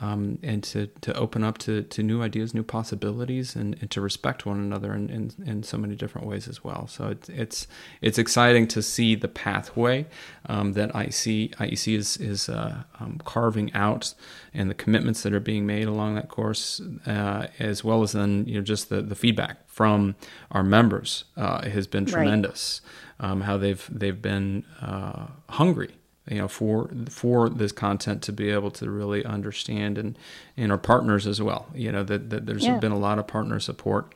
um, 0.00 0.38
and 0.42 0.62
to, 0.64 0.86
to 1.02 1.14
open 1.14 1.44
up 1.44 1.58
to, 1.58 1.82
to 1.82 2.02
new 2.02 2.22
ideas, 2.22 2.54
new 2.54 2.62
possibilities, 2.62 3.54
and, 3.54 3.76
and 3.80 3.90
to 3.90 4.00
respect 4.00 4.46
one 4.46 4.58
another 4.58 4.94
in, 4.94 5.10
in, 5.10 5.30
in, 5.44 5.62
so 5.62 5.76
many 5.76 5.94
different 5.94 6.26
ways 6.26 6.48
as 6.48 6.64
well. 6.64 6.86
So 6.86 7.08
it's 7.08 7.28
it's 7.28 7.66
it's 8.00 8.18
exciting 8.18 8.66
to 8.68 8.82
see 8.82 9.14
the 9.14 9.28
pathway 9.28 10.06
um, 10.46 10.72
that 10.72 10.92
IEC 10.92 11.54
IEC 11.56 11.94
is 11.94 12.16
is 12.16 12.48
uh, 12.48 12.84
um, 13.00 13.20
carving 13.24 13.72
out, 13.74 14.14
and 14.54 14.70
the 14.70 14.74
commitments 14.74 15.22
that 15.24 15.34
are 15.34 15.40
being 15.40 15.66
made 15.66 15.86
along 15.86 16.14
that 16.14 16.28
course, 16.28 16.80
uh, 17.06 17.48
as 17.58 17.84
well 17.84 18.02
as 18.02 18.12
then 18.12 18.46
you 18.46 18.54
know 18.54 18.62
just 18.62 18.88
the, 18.88 19.02
the 19.02 19.14
feedback 19.14 19.68
from 19.68 20.14
our 20.50 20.62
members 20.62 21.24
uh, 21.36 21.68
has 21.68 21.86
been 21.86 22.06
tremendous. 22.06 22.80
Right. 22.82 22.88
Um, 23.20 23.42
how 23.42 23.56
they've 23.56 23.88
they've 23.92 24.20
been 24.20 24.64
uh, 24.80 25.26
hungry 25.50 25.90
you 26.28 26.38
know 26.38 26.48
for 26.48 26.90
for 27.08 27.48
this 27.48 27.72
content 27.72 28.22
to 28.22 28.32
be 28.32 28.50
able 28.50 28.70
to 28.70 28.90
really 28.90 29.24
understand 29.24 29.98
and 29.98 30.16
and 30.56 30.70
our 30.70 30.78
partners 30.78 31.26
as 31.26 31.42
well 31.42 31.66
you 31.74 31.90
know 31.90 32.04
that, 32.04 32.30
that 32.30 32.46
there's 32.46 32.64
yeah. 32.64 32.78
been 32.78 32.92
a 32.92 32.98
lot 32.98 33.18
of 33.18 33.26
partner 33.26 33.58
support 33.58 34.14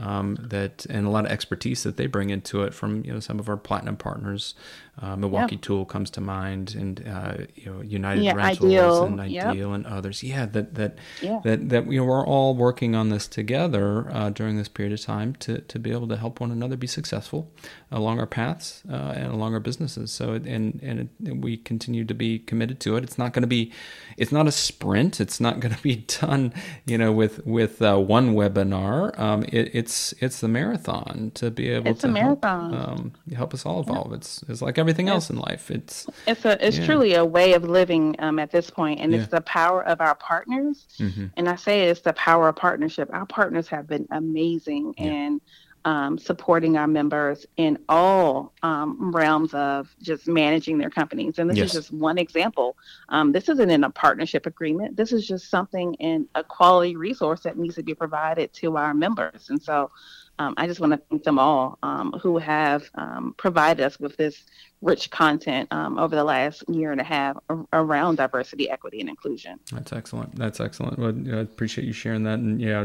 um, 0.00 0.36
that 0.40 0.86
and 0.88 1.06
a 1.06 1.10
lot 1.10 1.24
of 1.24 1.30
expertise 1.30 1.82
that 1.82 1.96
they 1.96 2.06
bring 2.06 2.30
into 2.30 2.62
it 2.62 2.72
from 2.72 3.04
you 3.04 3.12
know 3.12 3.20
some 3.20 3.38
of 3.38 3.48
our 3.48 3.56
platinum 3.56 3.96
partners. 3.96 4.54
Uh, 5.00 5.16
Milwaukee 5.16 5.54
yeah. 5.54 5.60
Tool 5.62 5.84
comes 5.84 6.10
to 6.10 6.20
mind, 6.20 6.74
and 6.74 7.06
uh, 7.06 7.34
you 7.54 7.72
know 7.72 7.82
United 7.82 8.24
yeah, 8.24 8.34
Rentals 8.34 8.64
Ideal. 8.64 9.04
and 9.04 9.20
Ideal 9.20 9.54
yep. 9.54 9.74
and 9.74 9.86
others. 9.86 10.22
Yeah, 10.22 10.46
that 10.46 10.74
that 10.74 10.98
yeah. 11.22 11.40
that 11.44 11.68
that 11.68 11.90
you 11.90 12.00
know 12.00 12.04
we're 12.04 12.26
all 12.26 12.54
working 12.54 12.94
on 12.94 13.08
this 13.10 13.28
together 13.28 14.10
uh, 14.12 14.30
during 14.30 14.56
this 14.56 14.68
period 14.68 14.92
of 14.92 15.00
time 15.00 15.34
to 15.36 15.60
to 15.60 15.78
be 15.78 15.92
able 15.92 16.08
to 16.08 16.16
help 16.16 16.40
one 16.40 16.50
another 16.50 16.76
be 16.76 16.86
successful 16.86 17.50
along 17.90 18.18
our 18.18 18.26
paths 18.26 18.82
uh, 18.90 19.14
and 19.16 19.32
along 19.32 19.54
our 19.54 19.60
businesses. 19.60 20.10
So 20.10 20.32
and 20.32 20.80
and 20.82 21.08
it, 21.24 21.36
we 21.36 21.56
continue 21.56 22.04
to 22.04 22.14
be 22.14 22.38
committed 22.40 22.80
to 22.80 22.96
it. 22.96 23.04
It's 23.04 23.18
not 23.18 23.32
going 23.32 23.42
to 23.42 23.48
be, 23.48 23.72
it's 24.16 24.32
not 24.32 24.46
a 24.46 24.52
sprint. 24.52 25.20
It's 25.20 25.40
not 25.40 25.60
going 25.60 25.74
to 25.74 25.82
be 25.82 25.96
done, 26.20 26.52
you 26.86 26.98
know, 26.98 27.12
with 27.12 27.46
with 27.46 27.80
uh, 27.80 27.98
one 27.98 28.34
webinar. 28.34 29.18
Um, 29.18 29.44
it, 29.44 29.70
it's 29.72 30.12
it's 30.18 30.40
the 30.40 30.48
marathon 30.48 31.30
to 31.34 31.50
be 31.50 31.70
able 31.70 31.92
it's 31.92 32.00
to 32.02 32.12
a. 32.12 32.18
Help, 32.18 32.44
um, 32.44 33.12
help 33.34 33.54
us 33.54 33.64
all 33.64 33.80
evolve. 33.80 34.12
It's 34.12 34.42
it's 34.48 34.60
like 34.60 34.78
everything 34.88 35.08
else 35.08 35.30
in 35.30 35.36
life. 35.36 35.70
It's 35.70 36.06
it's 36.26 36.44
a 36.44 36.66
it's 36.66 36.78
yeah. 36.78 36.86
truly 36.86 37.14
a 37.14 37.24
way 37.24 37.52
of 37.52 37.64
living 37.64 38.16
um, 38.18 38.38
at 38.38 38.50
this 38.50 38.70
point, 38.70 39.00
and 39.00 39.12
yeah. 39.12 39.20
it's 39.20 39.28
the 39.28 39.42
power 39.42 39.84
of 39.84 40.00
our 40.00 40.14
partners. 40.14 40.86
Mm-hmm. 40.98 41.26
And 41.36 41.48
I 41.48 41.56
say 41.56 41.88
it's 41.88 42.00
the 42.00 42.14
power 42.14 42.48
of 42.48 42.56
partnership. 42.56 43.10
Our 43.12 43.26
partners 43.26 43.68
have 43.68 43.86
been 43.86 44.06
amazing, 44.10 44.94
yeah. 44.96 45.04
and 45.04 45.40
um, 45.84 46.18
supporting 46.18 46.76
our 46.76 46.86
members 46.86 47.46
in 47.56 47.78
all 47.88 48.52
um, 48.62 49.10
realms 49.14 49.54
of 49.54 49.94
just 50.02 50.26
managing 50.26 50.78
their 50.78 50.90
companies. 50.90 51.38
And 51.38 51.48
this 51.48 51.58
yes. 51.58 51.68
is 51.68 51.72
just 51.72 51.92
one 51.92 52.18
example. 52.18 52.76
Um, 53.08 53.32
this 53.32 53.48
isn't 53.48 53.70
in 53.70 53.84
a 53.84 53.90
partnership 53.90 54.46
agreement. 54.46 54.96
This 54.96 55.12
is 55.12 55.26
just 55.26 55.48
something 55.50 55.94
in 55.94 56.26
a 56.34 56.44
quality 56.44 56.96
resource 56.96 57.40
that 57.42 57.56
needs 57.56 57.76
to 57.76 57.82
be 57.82 57.94
provided 57.94 58.52
to 58.54 58.76
our 58.76 58.92
members. 58.92 59.50
And 59.50 59.62
so 59.62 59.90
um, 60.38 60.54
I 60.56 60.66
just 60.66 60.80
want 60.80 60.92
to 60.92 61.00
thank 61.10 61.24
them 61.24 61.38
all 61.38 61.78
um, 61.82 62.12
who 62.22 62.38
have 62.38 62.90
um, 62.94 63.34
provided 63.36 63.84
us 63.84 63.98
with 63.98 64.16
this 64.16 64.44
rich 64.80 65.10
content 65.10 65.68
um, 65.72 65.98
over 65.98 66.14
the 66.14 66.22
last 66.22 66.62
year 66.68 66.92
and 66.92 67.00
a 67.00 67.04
half 67.04 67.36
around 67.72 68.16
diversity, 68.16 68.70
equity, 68.70 69.00
and 69.00 69.08
inclusion. 69.08 69.58
That's 69.72 69.92
excellent. 69.92 70.36
That's 70.36 70.60
excellent. 70.60 70.98
Well, 70.98 71.14
I 71.36 71.40
appreciate 71.40 71.86
you 71.86 71.92
sharing 71.92 72.22
that, 72.24 72.38
and 72.38 72.60
yeah, 72.60 72.84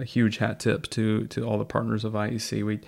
a 0.00 0.04
huge 0.04 0.38
hat 0.38 0.60
tip 0.60 0.88
to 0.90 1.26
to 1.26 1.44
all 1.44 1.58
the 1.58 1.64
partners 1.64 2.04
of 2.04 2.14
IEC. 2.14 2.64
We 2.64 2.80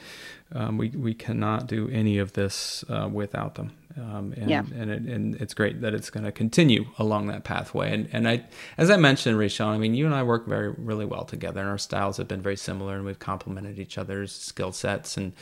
um, 0.54 0.78
we 0.78 0.88
we 0.90 1.14
cannot 1.14 1.66
do 1.66 1.88
any 1.90 2.18
of 2.18 2.32
this 2.32 2.84
uh, 2.88 3.08
without 3.10 3.54
them. 3.56 3.72
Um, 3.98 4.32
and, 4.36 4.48
yeah. 4.48 4.62
and, 4.76 4.90
it, 4.90 5.02
and 5.02 5.34
it's 5.36 5.54
great 5.54 5.80
that 5.80 5.92
it's 5.92 6.10
going 6.10 6.24
to 6.24 6.32
continue 6.32 6.86
along 6.98 7.26
that 7.28 7.44
pathway. 7.44 7.92
And, 7.92 8.08
and 8.12 8.28
I, 8.28 8.44
as 8.76 8.90
I 8.90 8.96
mentioned, 8.96 9.36
Rachel, 9.38 9.68
I 9.68 9.78
mean, 9.78 9.94
you 9.94 10.06
and 10.06 10.14
I 10.14 10.22
work 10.22 10.46
very, 10.46 10.70
really 10.70 11.04
well 11.04 11.24
together 11.24 11.60
and 11.60 11.68
our 11.68 11.78
styles 11.78 12.16
have 12.18 12.28
been 12.28 12.42
very 12.42 12.56
similar 12.56 12.96
and 12.96 13.04
we've 13.04 13.18
complemented 13.18 13.78
each 13.78 13.98
other's 13.98 14.32
skill 14.32 14.72
sets. 14.72 15.16
And 15.16 15.32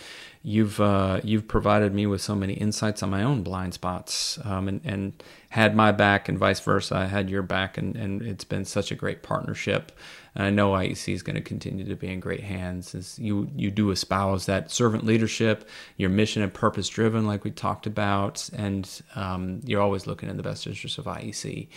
you've, 0.43 0.81
uh, 0.81 1.21
you've 1.23 1.49
provided 1.49 1.93
me 1.93 2.07
with 2.07 2.23
so 2.23 2.35
many 2.35 2.55
insights 2.55 3.03
on 3.03 3.11
my 3.11 3.23
own 3.23 3.43
blind 3.43 3.75
spots, 3.75 4.39
um, 4.45 4.69
and, 4.69 4.81
and 4.85 5.23
had 5.51 5.77
my 5.77 5.93
back 5.93 6.29
and 6.29 6.39
vice 6.39 6.61
versa. 6.61 6.97
I 6.97 7.07
had 7.07 7.29
your 7.29 7.43
back 7.43 7.77
and, 7.77 7.95
and 7.97 8.23
it's 8.23 8.45
been 8.45 8.65
such 8.65 8.91
a 8.91 8.95
great 8.95 9.23
partnership. 9.23 9.93
I 10.39 10.51
know 10.51 10.73
IEC 10.73 11.15
is 11.15 11.23
going 11.23 11.37
to 11.37 11.43
continue 11.43 11.85
to 11.85 11.97
be 11.97 12.09
in 12.09 12.21
great 12.21 12.43
hands 12.43 12.95
as 12.95 13.19
you, 13.19 13.49
you 13.57 13.71
do 13.71 13.91
espouse 13.91 14.47
that 14.47 14.71
servant 14.71 15.05
leadership, 15.05 15.69
your 15.97 16.11
mission 16.11 16.43
and 16.43 16.53
purpose 16.53 16.89
driven, 16.89 17.27
like 17.27 17.45
we 17.45 17.51
talked 17.51 17.87
about, 17.87 18.49
and 18.53 19.03
um, 19.15 19.61
you're 19.65 19.81
always 19.81 20.07
looking 20.07 20.29
in 20.29 20.37
the 20.37 20.43
best 20.43 20.67
interest 20.67 20.99
of 20.99 21.07
IEC. 21.07 21.69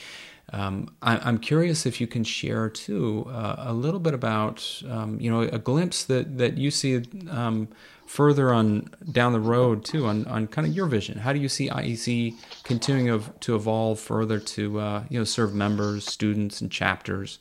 Um, 0.51 0.93
I, 1.01 1.29
am 1.29 1.37
curious 1.37 1.85
if 1.85 2.01
you 2.01 2.07
can 2.07 2.23
share 2.23 2.69
too 2.69 3.25
uh, 3.29 3.55
a 3.59 3.73
little 3.73 3.99
bit 3.99 4.13
about 4.13 4.81
um, 4.89 5.19
you 5.19 5.29
know 5.29 5.41
a 5.41 5.59
glimpse 5.59 6.03
that 6.05 6.39
that 6.39 6.57
you 6.57 6.71
see 6.71 7.03
um, 7.29 7.67
further 8.07 8.51
on 8.51 8.89
down 9.11 9.33
the 9.33 9.39
road 9.39 9.85
too 9.85 10.07
on, 10.07 10.25
on 10.25 10.47
kind 10.47 10.65
of 10.65 10.73
your 10.73 10.87
vision. 10.87 11.19
How 11.19 11.33
do 11.33 11.39
you 11.39 11.49
see 11.49 11.69
IEC 11.69 12.35
continuing 12.63 13.09
of, 13.09 13.39
to 13.41 13.55
evolve 13.55 13.99
further 13.99 14.39
to 14.39 14.79
uh, 14.79 15.03
you 15.09 15.19
know 15.19 15.23
serve 15.23 15.53
members, 15.53 16.07
students, 16.07 16.61
and 16.61 16.71
chapters 16.71 17.37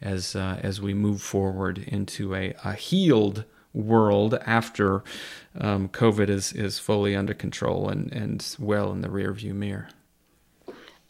as 0.00 0.36
uh, 0.36 0.58
as 0.62 0.80
we 0.80 0.94
move 0.94 1.20
forward 1.20 1.78
into 1.78 2.34
a, 2.34 2.54
a 2.64 2.72
healed 2.72 3.44
world 3.74 4.38
after 4.46 5.02
um, 5.60 5.88
COVID 5.88 6.28
is 6.28 6.52
is 6.52 6.78
fully 6.78 7.14
under 7.14 7.34
control 7.34 7.88
and 7.88 8.12
and 8.12 8.56
well 8.58 8.92
in 8.92 9.00
the 9.00 9.08
rearview 9.08 9.54
mirror. 9.54 9.88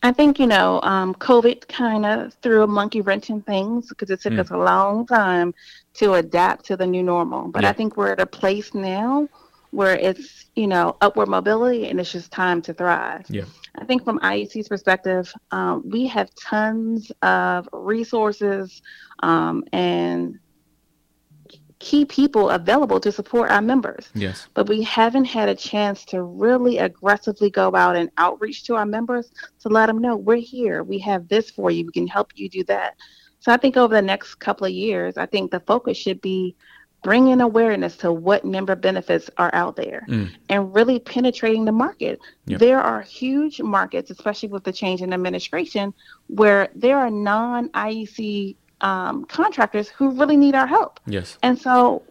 I 0.03 0.13
think 0.13 0.39
you 0.39 0.47
know 0.47 0.81
um, 0.83 1.15
COVID 1.15 1.69
kind 1.69 2.07
of 2.07 2.35
threw 2.35 2.63
a 2.63 2.67
monkey 2.67 3.01
wrench 3.01 3.31
in 3.31 3.43
things 3.43 3.89
because 3.89 4.11
it 4.11 4.21
took 4.21 4.35
mm. 4.35 4.41
us 4.41 4.51
a 4.51 4.57
long 4.57 5.07
time 5.07 5.55
to 5.95 6.15
adapt 6.15 6.65
to 6.67 6.77
the 6.77 6.87
new 6.87 7.03
normal. 7.03 7.49
But 7.49 7.63
yeah. 7.63 7.71
I 7.71 7.73
think 7.73 7.97
we're 7.97 8.13
at 8.13 8.21
a 8.21 8.27
place 8.27 8.75
now 8.75 9.29
where 9.71 9.97
it's 9.97 10.47
you 10.57 10.67
know 10.67 10.97
upward 11.01 11.29
mobility 11.29 11.89
and 11.89 12.01
it's 12.01 12.13
just 12.13 12.31
time 12.31 12.63
to 12.63 12.75
thrive. 12.75 13.27
Yeah. 13.29 13.45
I 13.77 13.85
think 13.85 14.05
from 14.05 14.19
IEC's 14.21 14.69
perspective, 14.69 15.33
um, 15.51 15.83
we 15.89 16.07
have 16.09 16.31
tons 16.35 17.13
of 17.23 17.69
resources 17.73 18.83
um, 19.21 19.65
and 19.73 20.39
key 21.79 22.05
people 22.05 22.51
available 22.51 22.99
to 22.99 23.13
support 23.13 23.51
our 23.51 23.63
members. 23.63 24.09
Yes. 24.15 24.49
But 24.55 24.69
we 24.69 24.83
haven't 24.83 25.27
had 25.27 25.49
a 25.49 25.55
chance 25.55 26.05
to 26.07 26.23
really 26.23 26.79
aggressively 26.79 27.51
go 27.51 27.75
out 27.75 27.95
and 27.95 28.11
outreach 28.19 28.65
to 28.65 28.75
our 28.75 28.87
members 28.87 29.31
to 29.61 29.69
let 29.69 29.87
them 29.87 29.99
know 29.99 30.17
we're 30.17 30.37
here. 30.37 30.83
We 30.83 30.99
have 31.01 31.29
this 31.29 31.51
for 31.51 31.71
you. 31.71 31.87
We 31.87 31.93
can 31.93 32.09
help 32.09 32.33
you 32.35 32.49
do 32.49 32.65
that. 32.65 32.97
So 33.41 33.53
I 33.53 33.57
think 33.57 33.77
over 33.77 33.95
the 33.95 34.03
next 34.03 34.37
couple 34.37 34.67
of 34.67 34.73
years, 34.73 35.17
I 35.17 35.27
think 35.27 35.53
the 35.53 35.61
focus 35.61 35.97
should 35.97 36.21
be 36.21 36.57
bringing 37.03 37.41
awareness 37.41 37.97
to 37.97 38.13
what 38.13 38.45
member 38.45 38.75
benefits 38.75 39.31
are 39.39 39.55
out 39.55 39.77
there 39.77 40.05
mm. 40.09 40.31
and 40.49 40.75
really 40.75 40.99
penetrating 40.99 41.65
the 41.65 41.73
market. 41.73 42.21
Yep. 42.47 42.61
There 42.61 42.81
are 42.81 43.03
huge 43.03 43.61
markets, 43.61 44.11
especially 44.11 44.49
with 44.49 44.65
the 44.65 44.73
change 44.73 45.01
in 45.01 45.13
administration, 45.13 45.95
where 46.27 46.69
there 46.75 46.99
are 46.99 47.11
non 47.11 47.69
IEC 47.71 48.57
um, 48.81 49.25
contractors 49.27 49.89
who 49.89 50.11
really 50.11 50.37
need 50.37 50.55
our 50.55 50.67
help. 50.67 51.01
Yes. 51.07 51.39
And 51.43 51.59
so 51.59 52.03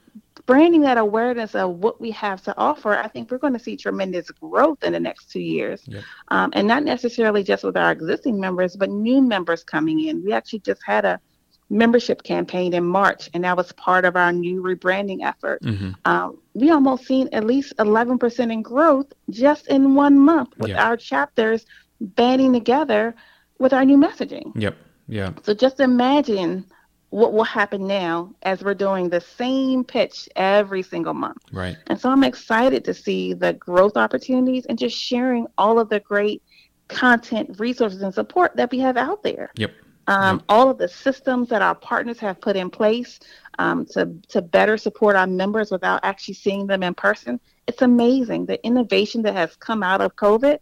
branding 0.46 0.82
that 0.82 0.98
awareness 0.98 1.56
of 1.56 1.70
what 1.76 2.00
we 2.00 2.10
have 2.12 2.42
to 2.44 2.58
offer, 2.58 2.94
I 2.94 3.08
think 3.08 3.30
we're 3.30 3.38
going 3.38 3.54
to 3.54 3.60
see 3.60 3.76
tremendous 3.76 4.32
growth 4.32 4.84
in 4.84 4.94
the 4.94 5.00
next 5.00 5.30
two 5.30 5.42
years. 5.42 5.84
Yep. 5.86 6.04
Um, 6.30 6.52
and 6.54 6.68
not 6.68 6.84
necessarily 6.84 7.44
just 7.44 7.64
with 7.64 7.78
our 7.78 7.92
existing 7.92 8.40
members, 8.40 8.76
but 8.76 8.90
new 8.90 9.22
members 9.22 9.64
coming 9.64 10.08
in. 10.08 10.24
We 10.24 10.34
actually 10.34 10.60
just 10.60 10.82
had 10.86 11.06
a 11.06 11.20
membership 11.70 12.24
campaign 12.24 12.74
in 12.74 12.86
March, 12.86 13.30
and 13.34 13.44
that 13.44 13.58
was 13.58 13.72
part 13.74 14.06
of 14.06 14.16
our 14.16 14.32
new 14.32 14.62
rebranding 14.62 15.24
effort. 15.24 15.62
Mm-hmm. 15.64 15.92
Um, 16.06 16.38
we 16.54 16.70
almost 16.70 17.06
seen 17.06 17.30
at 17.34 17.44
least 17.44 17.76
11% 17.78 18.52
in 18.52 18.62
growth 18.62 19.12
just 19.30 19.68
in 19.68 19.96
one 19.96 20.18
month 20.18 20.58
with 20.58 20.70
Yeah. 20.70 20.86
our 20.88 20.96
chapters 20.98 21.66
banding 22.00 22.54
together 22.54 23.16
with 23.60 23.74
our 23.74 23.84
new 23.84 23.98
messaging. 23.98 24.52
Yep. 24.56 24.78
Yeah. 25.08 25.32
So 25.44 25.54
just 25.54 25.80
imagine 25.80 26.66
what 27.10 27.32
will 27.34 27.44
happen 27.44 27.88
now 27.88 28.34
as 28.44 28.64
we're 28.64 28.74
doing 28.74 29.10
the 29.10 29.22
same 29.22 29.84
pitch 29.84 30.28
every 30.36 30.84
single 30.84 31.14
month. 31.14 31.38
Right. 31.52 31.78
And 31.88 32.00
so 32.00 32.10
I'm 32.10 32.24
excited 32.24 32.84
to 32.86 32.94
see 32.94 33.34
the 33.34 33.54
growth 33.54 33.96
opportunities 33.96 34.66
and 34.66 34.78
just 34.78 34.98
sharing 34.98 35.48
all 35.58 35.80
of 35.80 35.90
the 35.90 36.02
great 36.02 36.44
content, 36.90 37.60
resources, 37.60 38.02
and 38.02 38.14
support 38.14 38.56
that 38.58 38.72
we 38.72 38.80
have 38.80 38.98
out 38.98 39.24
there. 39.24 39.52
Yep. 39.56 39.72
Um, 40.08 40.38
Yep. 40.38 40.46
All 40.50 40.70
of 40.70 40.78
the 40.78 40.88
systems 40.88 41.50
that 41.50 41.62
our 41.62 41.76
partners 41.76 42.20
have 42.20 42.40
put 42.40 42.56
in 42.56 42.70
place 42.70 43.20
um, 43.60 43.86
to, 43.88 44.14
to 44.30 44.42
better 44.42 44.78
support 44.78 45.16
our 45.16 45.28
members 45.28 45.72
without 45.72 46.00
actually 46.04 46.36
seeing 46.36 46.68
them 46.68 46.84
in 46.84 46.94
person. 46.94 47.40
It's 47.68 47.82
amazing. 47.82 48.46
The 48.46 48.64
innovation 48.66 49.22
that 49.24 49.34
has 49.34 49.56
come 49.58 49.84
out 49.84 50.00
of 50.02 50.16
COVID, 50.16 50.60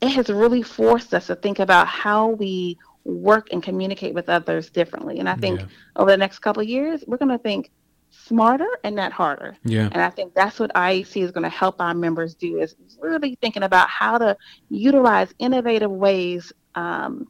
it 0.00 0.08
has 0.08 0.30
really 0.30 0.62
forced 0.62 1.12
us 1.12 1.26
to 1.26 1.34
think 1.36 1.58
about 1.58 1.86
how 1.86 2.28
we 2.28 2.78
work 3.04 3.48
and 3.52 3.62
communicate 3.62 4.14
with 4.14 4.28
others 4.28 4.70
differently. 4.70 5.18
And 5.18 5.28
I 5.28 5.34
think 5.34 5.60
Yeah. 5.60 5.66
over 5.96 6.10
the 6.10 6.16
next 6.16 6.38
couple 6.38 6.62
of 6.62 6.68
years, 6.68 7.04
we're 7.06 7.16
going 7.18 7.30
to 7.30 7.38
think 7.38 7.70
smarter 8.10 8.68
and 8.84 8.96
not 8.96 9.12
harder. 9.12 9.56
Yeah. 9.64 9.88
And 9.92 10.02
I 10.02 10.10
think 10.10 10.34
that's 10.34 10.58
what 10.58 10.72
IEC 10.74 11.22
is 11.22 11.30
going 11.30 11.44
to 11.44 11.48
help 11.50 11.80
our 11.80 11.94
members 11.94 12.34
do 12.34 12.60
is 12.60 12.74
really 13.00 13.36
thinking 13.40 13.62
about 13.62 13.88
how 13.88 14.18
to 14.18 14.36
utilize 14.68 15.32
innovative 15.38 15.90
ways, 15.90 16.52
um, 16.74 17.28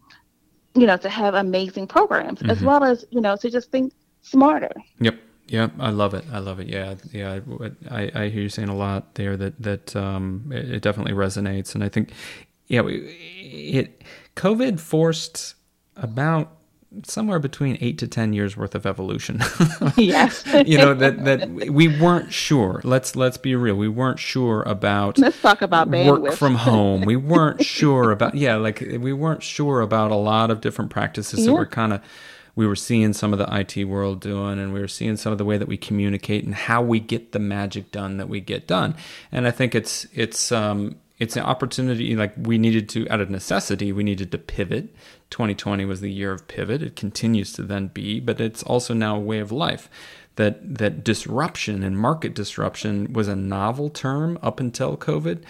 you 0.74 0.86
know, 0.86 0.96
to 0.98 1.08
have 1.08 1.34
amazing 1.34 1.86
programs 1.86 2.42
as 2.42 2.58
Mhm. 2.58 2.62
well 2.66 2.84
as, 2.84 3.04
you 3.10 3.20
know, 3.20 3.36
to 3.36 3.50
just 3.50 3.70
think 3.70 3.92
smarter. 4.22 4.70
Yep. 5.00 5.16
Yeah, 5.48 5.68
I 5.80 5.90
love 5.90 6.14
it. 6.14 6.24
I 6.32 6.38
love 6.38 6.60
it. 6.60 6.68
Yeah, 6.68 6.94
yeah. 7.10 7.40
I, 7.90 8.10
I 8.14 8.28
hear 8.28 8.42
you 8.42 8.48
saying 8.48 8.68
a 8.68 8.76
lot 8.76 9.16
there 9.16 9.36
that 9.36 9.60
that 9.60 9.96
um, 9.96 10.52
it, 10.54 10.70
it 10.74 10.82
definitely 10.82 11.12
resonates, 11.12 11.74
and 11.74 11.82
I 11.82 11.88
think, 11.88 12.12
yeah, 12.68 12.82
we- 12.82 13.08
it 13.74 14.02
COVID 14.36 14.78
forced 14.78 15.56
about 15.96 16.52
somewhere 17.04 17.38
between 17.38 17.78
eight 17.80 17.98
to 17.98 18.08
ten 18.08 18.32
years 18.32 18.56
worth 18.56 18.74
of 18.74 18.84
evolution. 18.86 19.40
yes. 19.96 20.44
you 20.66 20.76
know 20.78 20.94
that 20.94 21.24
that 21.24 21.48
we 21.50 21.88
weren't 22.00 22.32
sure. 22.32 22.80
Let's 22.84 23.14
let's 23.16 23.36
be 23.36 23.54
real. 23.54 23.74
We 23.76 23.88
weren't 23.88 24.18
sure 24.18 24.62
about 24.62 25.18
Let's 25.18 25.40
talk 25.40 25.62
about 25.62 25.88
bandwidth. 25.90 26.20
work 26.22 26.34
from 26.34 26.56
home. 26.56 27.02
We 27.02 27.16
weren't 27.16 27.64
sure 27.78 28.10
about 28.10 28.34
yeah, 28.34 28.56
like 28.56 28.80
we 28.80 29.12
weren't 29.12 29.42
sure 29.42 29.80
about 29.80 30.10
a 30.10 30.16
lot 30.16 30.50
of 30.50 30.60
different 30.60 30.90
practices 30.90 31.44
that 31.44 31.50
Yeah. 31.52 31.58
were 31.58 31.66
kind 31.66 31.92
of 31.92 32.00
we 32.56 32.66
were 32.66 32.76
seeing 32.76 33.12
some 33.12 33.32
of 33.32 33.38
the 33.38 33.48
IT 33.56 33.84
world 33.84 34.20
doing 34.20 34.58
and 34.58 34.72
we 34.74 34.80
were 34.80 34.88
seeing 34.88 35.16
some 35.16 35.30
of 35.32 35.38
the 35.38 35.44
way 35.44 35.56
that 35.56 35.68
we 35.68 35.76
communicate 35.76 36.44
and 36.44 36.54
how 36.54 36.82
we 36.82 36.98
get 36.98 37.30
the 37.32 37.38
magic 37.38 37.92
done 37.92 38.16
that 38.16 38.28
we 38.28 38.40
get 38.40 38.66
done. 38.66 38.96
And 39.30 39.46
I 39.46 39.52
think 39.52 39.74
it's 39.74 40.06
it's 40.12 40.50
um 40.50 40.96
it's 41.20 41.36
an 41.36 41.42
opportunity 41.42 42.16
like 42.16 42.32
we 42.36 42.58
needed 42.58 42.88
to 42.88 43.08
out 43.10 43.20
of 43.20 43.30
necessity 43.30 43.92
we 43.92 44.02
needed 44.02 44.32
to 44.32 44.38
pivot. 44.38 44.94
2020 45.28 45.84
was 45.84 46.00
the 46.00 46.10
year 46.10 46.32
of 46.32 46.48
pivot. 46.48 46.82
It 46.82 46.96
continues 46.96 47.52
to 47.52 47.62
then 47.62 47.88
be 47.88 48.18
but 48.18 48.40
it's 48.40 48.62
also 48.64 48.94
now 48.94 49.16
a 49.16 49.20
way 49.20 49.38
of 49.38 49.52
life. 49.52 49.88
That 50.36 50.78
that 50.78 51.04
disruption 51.04 51.82
and 51.82 51.98
market 51.98 52.34
disruption 52.34 53.12
was 53.12 53.28
a 53.28 53.36
novel 53.36 53.90
term 53.90 54.38
up 54.42 54.58
until 54.58 54.96
covid. 54.96 55.42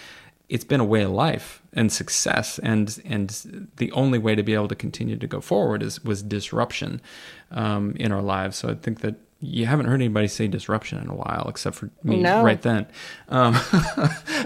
It's 0.49 0.65
been 0.65 0.81
a 0.81 0.85
way 0.85 1.03
of 1.03 1.13
life 1.13 1.63
and 1.73 1.93
success 1.93 2.59
and 2.59 3.01
and 3.05 3.71
the 3.77 3.93
only 3.93 4.19
way 4.19 4.35
to 4.35 4.43
be 4.43 4.55
able 4.55 4.69
to 4.69 4.75
continue 4.75 5.17
to 5.17 5.27
go 5.29 5.41
forward 5.41 5.83
is 5.85 6.03
was 6.05 6.23
disruption 6.23 7.01
um, 7.53 7.95
in 7.97 8.11
our 8.11 8.23
lives. 8.23 8.57
So 8.59 8.71
i 8.71 8.75
think 8.75 9.01
that 9.01 9.15
you 9.42 9.64
haven't 9.66 9.87
heard 9.87 9.94
anybody 9.94 10.29
say 10.29 10.46
disruption 10.46 10.98
in 10.98 11.09
a 11.09 11.14
while 11.14 11.46
except 11.48 11.74
for 11.76 11.90
me 12.03 12.20
No. 12.22 12.42
right 12.44 12.61
then 12.61 12.87
um, 13.29 13.53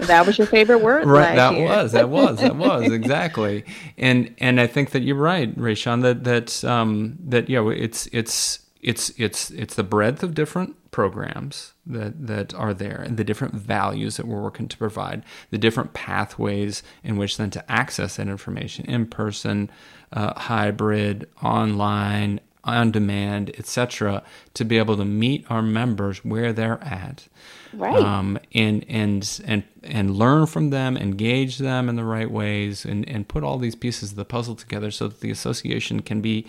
that 0.01 0.23
was 0.25 0.37
your 0.37 0.47
favorite 0.47 0.79
word 0.81 1.05
right 1.07 1.35
that 1.35 1.53
year. 1.55 1.65
was 1.67 1.91
that 1.91 2.09
was 2.09 2.39
that 2.39 2.55
was 2.67 2.91
exactly 2.91 3.65
and 3.97 4.33
and 4.39 4.59
i 4.61 4.67
think 4.67 4.91
that 4.91 5.01
you're 5.03 5.15
right 5.15 5.55
Raeshawn, 5.57 6.01
that 6.03 6.23
that 6.23 6.63
um 6.63 7.17
that 7.25 7.49
yeah 7.49 7.67
it's 7.69 8.07
it's 8.13 8.59
it's 8.81 9.11
it's 9.17 9.49
it's 9.51 9.75
the 9.75 9.83
breadth 9.83 10.21
of 10.23 10.33
different 10.35 10.75
programs 10.91 11.73
that 11.85 12.27
that 12.27 12.53
are 12.53 12.73
there 12.73 13.01
and 13.05 13.17
the 13.17 13.23
different 13.23 13.53
values 13.53 14.15
that 14.15 14.25
we're 14.27 14.41
working 14.41 14.67
to 14.67 14.77
provide 14.77 15.23
the 15.49 15.57
different 15.57 15.93
pathways 15.93 16.83
in 17.03 17.17
which 17.17 17.35
then 17.37 17.49
to 17.49 17.71
access 17.71 18.15
that 18.15 18.27
information 18.27 18.85
in 18.85 19.05
person 19.05 19.69
uh, 20.13 20.39
hybrid 20.39 21.27
online 21.43 22.39
on 22.65 22.91
demand 22.91 23.51
etc 23.57 24.21
to 24.53 24.65
be 24.65 24.77
able 24.77 24.97
to 24.97 25.05
meet 25.05 25.45
our 25.49 25.61
members 25.61 26.25
where 26.25 26.51
they're 26.53 26.83
at 26.83 27.27
Right. 27.73 27.97
um, 27.97 28.39
and 28.53 28.85
and 28.87 29.41
and 29.45 29.63
and 29.83 30.15
learn 30.15 30.45
from 30.45 30.69
them, 30.69 30.95
engage 30.95 31.57
them 31.57 31.89
in 31.89 31.97
the 31.97 32.05
right 32.05 32.31
ways, 32.31 32.85
and 32.85 33.07
and 33.09 33.27
put 33.27 33.43
all 33.43 33.57
these 33.57 33.75
pieces 33.75 34.11
of 34.11 34.15
the 34.17 34.23
puzzle 34.25 34.55
together 34.55 34.91
so 34.91 35.09
that 35.09 35.19
the 35.19 35.29
association 35.29 36.01
can 36.01 36.21
be 36.21 36.45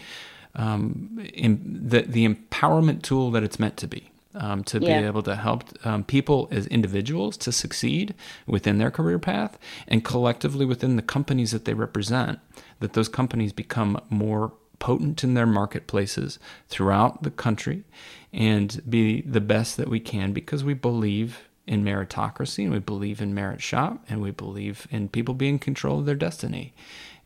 um, 0.55 1.19
in, 1.35 1.81
the 1.89 2.03
the 2.03 2.27
empowerment 2.29 3.03
tool 3.03 3.31
that 3.33 3.43
it's 3.43 3.59
meant 3.59 3.77
to 3.79 3.89
be. 3.89 4.11
Um, 4.35 4.65
to 4.65 4.79
Yeah. 4.79 5.01
be 5.01 5.07
able 5.07 5.23
to 5.23 5.35
help 5.35 5.65
um, 5.87 6.05
people 6.05 6.47
as 6.51 6.67
individuals 6.67 7.39
to 7.39 7.51
succeed 7.53 8.15
within 8.47 8.77
their 8.77 8.91
career 8.91 9.19
path 9.19 9.59
and 9.89 10.05
collectively 10.05 10.67
within 10.67 10.97
the 10.97 11.03
companies 11.03 11.53
that 11.53 11.65
they 11.65 11.73
represent, 11.73 12.39
that 12.81 12.93
those 12.93 13.09
companies 13.09 13.55
become 13.55 13.99
more 14.11 14.53
potent 14.79 15.25
in 15.25 15.35
their 15.35 15.47
marketplaces 15.47 16.39
throughout 16.69 17.23
the 17.23 17.31
country 17.31 17.85
and 18.33 18.83
be 18.89 19.23
the 19.23 19.41
best 19.41 19.77
that 19.77 19.89
we 19.89 20.01
can 20.01 20.33
because 20.33 20.63
we 20.65 20.75
believe 20.75 21.49
in 21.67 21.85
meritocracy 21.85 22.65
and 22.65 22.73
we 22.73 22.79
believe 22.79 23.21
in 23.21 23.35
merit 23.35 23.61
shop 23.61 24.05
and 24.09 24.23
we 24.23 24.31
believe 24.31 24.87
in 24.91 25.09
people 25.09 25.35
being 25.35 25.55
in 25.55 25.59
control 25.59 25.99
of 25.99 26.07
their 26.07 26.15
destiny. 26.15 26.75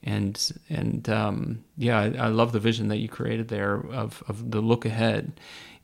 And 0.02 0.50
and 0.70 1.08
um, 1.10 1.64
yeah 1.76 1.98
I, 1.98 2.26
I 2.26 2.28
love 2.28 2.52
the 2.52 2.60
vision 2.60 2.88
that 2.88 2.98
you 2.98 3.08
created 3.08 3.48
there 3.48 3.74
of, 3.74 4.22
of 4.28 4.50
the 4.50 4.62
look 4.62 4.86
ahead 4.86 5.32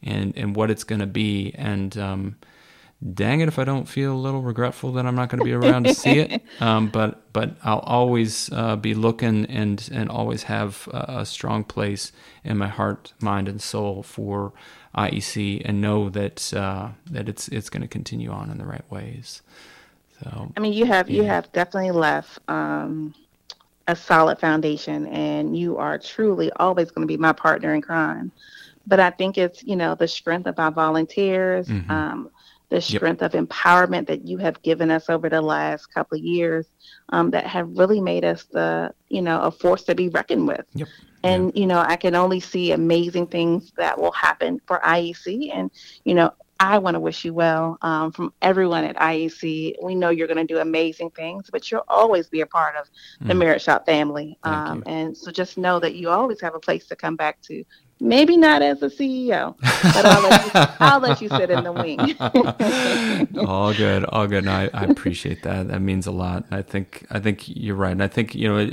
and 0.02 0.34
and 0.36 0.56
what 0.56 0.70
it's 0.70 0.84
going 0.84 1.00
to 1.00 1.06
be. 1.06 1.52
And 1.54 1.96
um, 1.98 2.36
dang 3.14 3.40
it 3.40 3.48
if 3.48 3.58
I 3.58 3.64
don't 3.64 3.86
feel 3.86 4.14
a 4.14 4.16
little 4.16 4.42
regretful 4.42 4.92
that 4.92 5.06
I'm 5.06 5.14
not 5.14 5.28
going 5.28 5.38
to 5.38 5.44
be 5.44 5.52
around 5.52 5.84
to 5.84 5.94
see 5.94 6.18
it. 6.18 6.42
Um, 6.58 6.88
but 6.88 7.30
but 7.34 7.56
I'll 7.62 7.80
always 7.80 8.50
uh, 8.50 8.76
be 8.76 8.94
looking 8.94 9.44
and 9.46 9.86
and 9.92 10.08
always 10.08 10.44
have 10.44 10.88
a, 10.90 11.18
a 11.18 11.26
strong 11.26 11.64
place 11.64 12.10
in 12.44 12.56
my 12.56 12.68
heart, 12.68 13.12
mind, 13.20 13.46
and 13.46 13.60
soul 13.60 14.02
for 14.02 14.54
IEC, 14.96 15.60
and 15.66 15.82
know 15.82 16.08
that 16.08 16.54
uh, 16.54 16.88
that 17.10 17.28
it's 17.28 17.48
it's 17.48 17.68
going 17.68 17.82
to 17.82 17.88
continue 17.88 18.30
on 18.30 18.48
in 18.50 18.56
the 18.56 18.64
right 18.64 18.90
ways. 18.90 19.42
So 20.22 20.50
I 20.56 20.60
mean, 20.60 20.72
you 20.72 20.86
have 20.86 21.10
you 21.10 21.24
have 21.24 21.52
definitely 21.52 21.90
left 21.90 22.38
um, 22.48 23.14
a 23.86 23.94
solid 23.94 24.38
foundation, 24.38 25.06
and 25.08 25.54
you 25.58 25.76
are 25.76 25.98
truly 25.98 26.50
always 26.52 26.90
going 26.90 27.06
to 27.06 27.12
be 27.12 27.18
my 27.18 27.32
partner 27.32 27.74
in 27.74 27.82
crime. 27.82 28.32
But 28.86 28.98
I 28.98 29.10
think 29.10 29.36
it's 29.36 29.62
you 29.62 29.76
know 29.76 29.94
the 29.94 30.08
strength 30.08 30.46
of 30.46 30.58
our 30.58 30.70
volunteers, 30.70 31.68
Mhm. 31.68 31.90
um, 31.90 32.30
the 32.68 32.80
strength 32.80 33.22
of 33.22 33.32
empowerment 33.32 34.06
that 34.08 34.26
you 34.26 34.38
have 34.38 34.60
given 34.62 34.90
us 34.90 35.08
over 35.08 35.28
the 35.28 35.40
last 35.40 35.86
couple 35.86 36.18
of 36.18 36.24
years, 36.24 36.66
um, 37.10 37.30
that 37.30 37.46
have 37.46 37.68
really 37.76 38.00
made 38.00 38.24
us 38.24 38.44
the 38.44 38.92
you 39.08 39.22
know 39.22 39.40
a 39.42 39.50
force 39.50 39.84
to 39.84 39.94
be 39.94 40.08
reckoned 40.08 40.46
with. 40.46 40.64
Yep. 40.74 40.88
And 41.24 41.52
you 41.56 41.66
know, 41.66 41.80
I 41.80 41.96
can 41.96 42.14
only 42.14 42.40
see 42.40 42.72
amazing 42.72 43.28
things 43.28 43.72
that 43.76 43.98
will 44.00 44.12
happen 44.12 44.60
for 44.66 44.78
IEC, 44.80 45.50
and 45.54 45.70
you 46.04 46.14
know, 46.14 46.32
I 46.58 46.78
want 46.78 46.94
to 46.94 47.00
wish 47.00 47.24
you 47.24 47.34
well 47.34 47.76
um, 47.82 48.12
from 48.12 48.32
everyone 48.42 48.84
at 48.84 48.96
IEC. 48.96 49.74
We 49.82 49.94
know 49.94 50.10
you're 50.10 50.26
going 50.28 50.46
to 50.46 50.54
do 50.54 50.60
amazing 50.60 51.10
things, 51.10 51.48
but 51.50 51.70
you'll 51.70 51.84
always 51.88 52.28
be 52.28 52.40
a 52.40 52.46
part 52.46 52.76
of 52.76 52.88
the 53.20 53.34
Mm. 53.34 53.38
Merit 53.38 53.60
Shop 53.62 53.84
family. 53.84 54.38
Um, 54.42 54.82
and 54.86 55.16
so 55.16 55.30
just 55.30 55.58
know 55.58 55.78
that 55.80 55.94
you 55.94 56.08
always 56.08 56.40
have 56.40 56.54
a 56.54 56.60
place 56.60 56.86
to 56.88 56.96
come 56.96 57.16
back 57.16 57.40
to. 57.42 57.62
Maybe 57.98 58.36
not 58.36 58.60
as 58.60 58.82
a 58.82 58.90
CEO, 58.90 59.56
but 59.58 60.04
I'll 60.04 60.22
let 60.22 60.44
you, 60.44 60.74
I'll 60.80 61.00
let 61.00 61.22
you 61.22 61.28
sit 61.30 61.50
in 61.50 61.64
the 61.64 61.72
wing. 61.72 63.38
all 63.48 63.72
good, 63.72 64.04
all 64.04 64.26
good. 64.26 64.44
No, 64.44 64.52
I, 64.52 64.68
I 64.74 64.84
appreciate 64.84 65.42
that. 65.44 65.68
That 65.68 65.80
means 65.80 66.06
a 66.06 66.10
lot. 66.10 66.44
I 66.50 66.60
think 66.60 67.06
I 67.10 67.20
think 67.20 67.44
you're 67.48 67.74
right. 67.74 67.92
And 67.92 68.02
I 68.02 68.08
think 68.08 68.34
you 68.34 68.48
know 68.48 68.70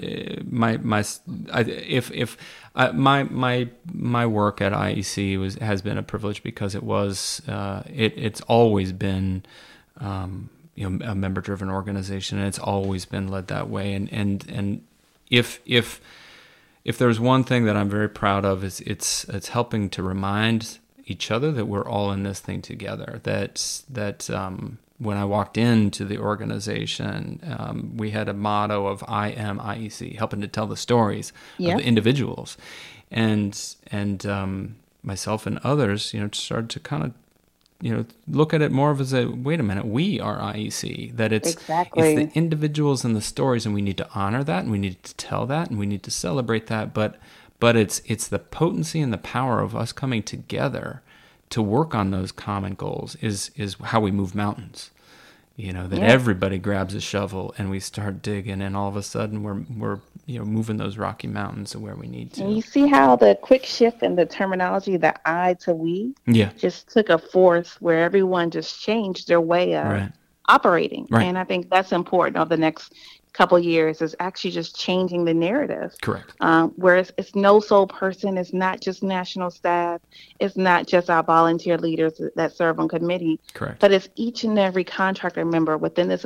my 0.50 0.76
my 0.78 1.06
I, 1.54 1.62
if 1.62 2.12
if 2.12 2.36
uh, 2.76 2.92
my 2.92 3.24
my 3.24 3.70
my 3.94 4.26
work 4.26 4.60
at 4.60 4.74
IEC 4.74 5.40
was 5.40 5.56
has 5.56 5.82
been 5.82 5.98
a 5.98 6.04
privilege 6.04 6.44
because 6.44 6.76
it 6.76 6.84
was 6.84 7.42
uh, 7.48 7.84
it 7.88 8.14
it's 8.18 8.42
always 8.42 8.92
been. 8.92 9.44
Um, 9.98 10.50
you 10.76 10.90
know, 10.90 11.06
a 11.06 11.14
member-driven 11.14 11.70
organization, 11.70 12.40
and 12.40 12.48
it's 12.48 12.58
always 12.58 13.06
been 13.06 13.28
led 13.28 13.48
that 13.48 13.70
way. 13.70 13.94
And 13.94 14.12
and 14.12 14.44
and 14.50 14.82
if 15.30 15.60
if 15.68 16.02
if 16.86 16.98
there's 16.98 17.20
one 17.20 17.44
thing 17.44 17.66
that 17.66 17.78
I'm 17.78 17.90
very 17.90 18.10
proud 18.10 18.46
of 18.46 18.64
is 18.64 18.82
it's 18.82 19.24
it's 19.26 19.50
helping 19.50 19.90
to 19.92 20.04
remind 20.04 20.80
each 21.06 21.32
other 21.32 21.52
that 21.52 21.66
we're 21.66 21.88
all 21.88 22.12
in 22.12 22.24
this 22.24 22.40
thing 22.40 22.62
together. 22.62 23.20
That 23.24 23.82
that 23.90 24.30
um, 24.30 24.78
when 25.00 25.18
I 25.18 25.26
walked 25.26 25.58
into 25.58 26.06
the 26.06 26.18
organization, 26.18 27.40
um, 27.58 27.98
we 27.98 28.12
had 28.12 28.30
a 28.30 28.34
motto 28.34 28.88
of 28.88 29.04
"I 29.08 29.30
am 29.30 29.60
IEC," 29.60 30.18
helping 30.18 30.42
to 30.42 30.48
tell 30.48 30.68
the 30.68 30.78
stories 30.78 31.34
Yeah. 31.58 31.74
of 31.74 31.80
the 31.80 31.86
individuals, 31.86 32.58
and 33.12 33.58
and 33.92 34.26
um, 34.26 34.76
myself 35.04 35.46
and 35.46 35.60
others, 35.64 36.14
you 36.14 36.20
know, 36.22 36.30
started 36.32 36.70
to 36.72 36.80
kind 36.80 37.04
of 37.04 37.12
you 37.82 37.94
know 37.94 38.06
look 38.28 38.54
at 38.54 38.62
it 38.62 38.72
more 38.72 38.92
of 38.92 39.02
as 39.02 39.14
a 39.14 39.28
wait 39.28 39.60
a 39.60 39.64
minute 39.64 39.86
we 39.86 40.20
are 40.20 40.38
IEC 40.40 41.16
that 41.18 41.34
it's 41.34 41.54
Exactly. 41.54 42.16
it's 42.16 42.34
the 42.34 42.38
individuals 42.38 43.04
and 43.04 43.16
the 43.16 43.22
stories 43.22 43.66
and 43.66 43.76
we 43.76 43.82
need 43.82 43.98
to 43.98 44.08
honor 44.16 44.44
that 44.44 44.64
and 44.64 44.72
we 44.72 44.78
need 44.80 45.02
to 45.04 45.14
tell 45.16 45.46
that 45.48 45.70
and 45.70 45.78
we 45.80 45.86
need 45.86 46.04
to 46.04 46.12
celebrate 46.12 46.68
that 46.68 46.94
but 46.94 47.18
but 47.60 47.76
it's 47.76 48.02
it's 48.06 48.28
the 48.28 48.40
potency 48.40 49.02
and 49.02 49.12
the 49.14 49.18
power 49.18 49.60
of 49.62 49.76
us 49.76 49.92
coming 49.92 50.24
together 50.24 51.02
to 51.50 51.62
work 51.62 51.94
on 51.94 52.12
those 52.12 52.32
common 52.32 52.74
goals 52.74 53.16
is 53.22 53.52
is 53.56 53.76
how 53.76 54.00
we 54.00 54.12
move 54.12 54.34
mountains 54.34 54.92
you 55.56 55.72
know 55.74 55.88
that 55.88 56.00
Yeah. 56.00 56.06
everybody 56.08 56.58
grabs 56.58 56.96
a 56.96 57.02
shovel 57.02 57.54
and 57.58 57.70
we 57.70 57.80
start 57.80 58.22
digging 58.22 58.62
and 58.62 58.76
all 58.78 58.88
of 58.90 58.96
a 58.96 59.04
sudden 59.04 59.44
we're 59.44 59.62
we're 59.78 60.00
you 60.26 60.40
know 60.40 60.46
moving 60.46 60.78
those 60.78 60.98
rocky 60.98 61.28
mountains 61.28 61.72
to 61.72 61.80
where 61.80 61.96
we 61.96 62.08
need 62.08 62.34
to. 62.34 62.44
And 62.44 62.56
you 62.56 62.62
see 62.62 62.88
how 62.88 63.16
the 63.16 63.38
quick 63.42 63.66
shift 63.66 64.04
in 64.04 64.16
the 64.16 64.26
terminology, 64.26 64.98
the 64.98 65.16
I 65.28 65.56
to 65.62 65.74
we, 65.74 66.16
yeah 66.26 66.52
just 66.58 66.90
took 66.90 67.10
a 67.10 67.18
force 67.18 67.82
where 67.82 68.04
everyone 68.04 68.52
just 68.52 68.82
changed 68.82 69.28
their 69.28 69.42
way 69.42 69.76
of 69.76 69.86
right 69.86 70.12
operating. 70.48 71.08
Right. 71.10 71.24
And 71.24 71.38
I 71.38 71.44
think 71.44 71.70
that's 71.70 71.92
important 71.92 72.38
of 72.38 72.50
the 72.50 72.58
next 72.58 72.94
couple 73.34 73.58
years 73.58 74.02
is 74.02 74.16
actually 74.20 74.52
just 74.52 74.80
changing 74.80 75.26
the 75.26 75.34
narrative. 75.34 75.96
correct 76.02 76.36
Um, 76.40 76.70
where 76.76 76.98
it's, 76.98 77.12
it's 77.18 77.34
no 77.34 77.60
sole 77.60 77.88
person, 77.88 78.38
it's 78.38 78.54
not 78.54 78.80
just 78.80 79.02
national 79.02 79.50
staff, 79.50 80.02
it's 80.40 80.56
not 80.56 80.86
just 80.86 81.10
our 81.10 81.24
volunteer 81.24 81.78
leaders 81.78 82.22
that 82.36 82.56
serve 82.56 82.80
on 82.80 82.88
committee, 82.88 83.40
correct 83.54 83.80
but 83.80 83.92
it's 83.92 84.08
each 84.16 84.44
and 84.44 84.60
every 84.60 84.84
contractor 84.84 85.46
member 85.46 85.78
within 85.78 86.08
this 86.08 86.26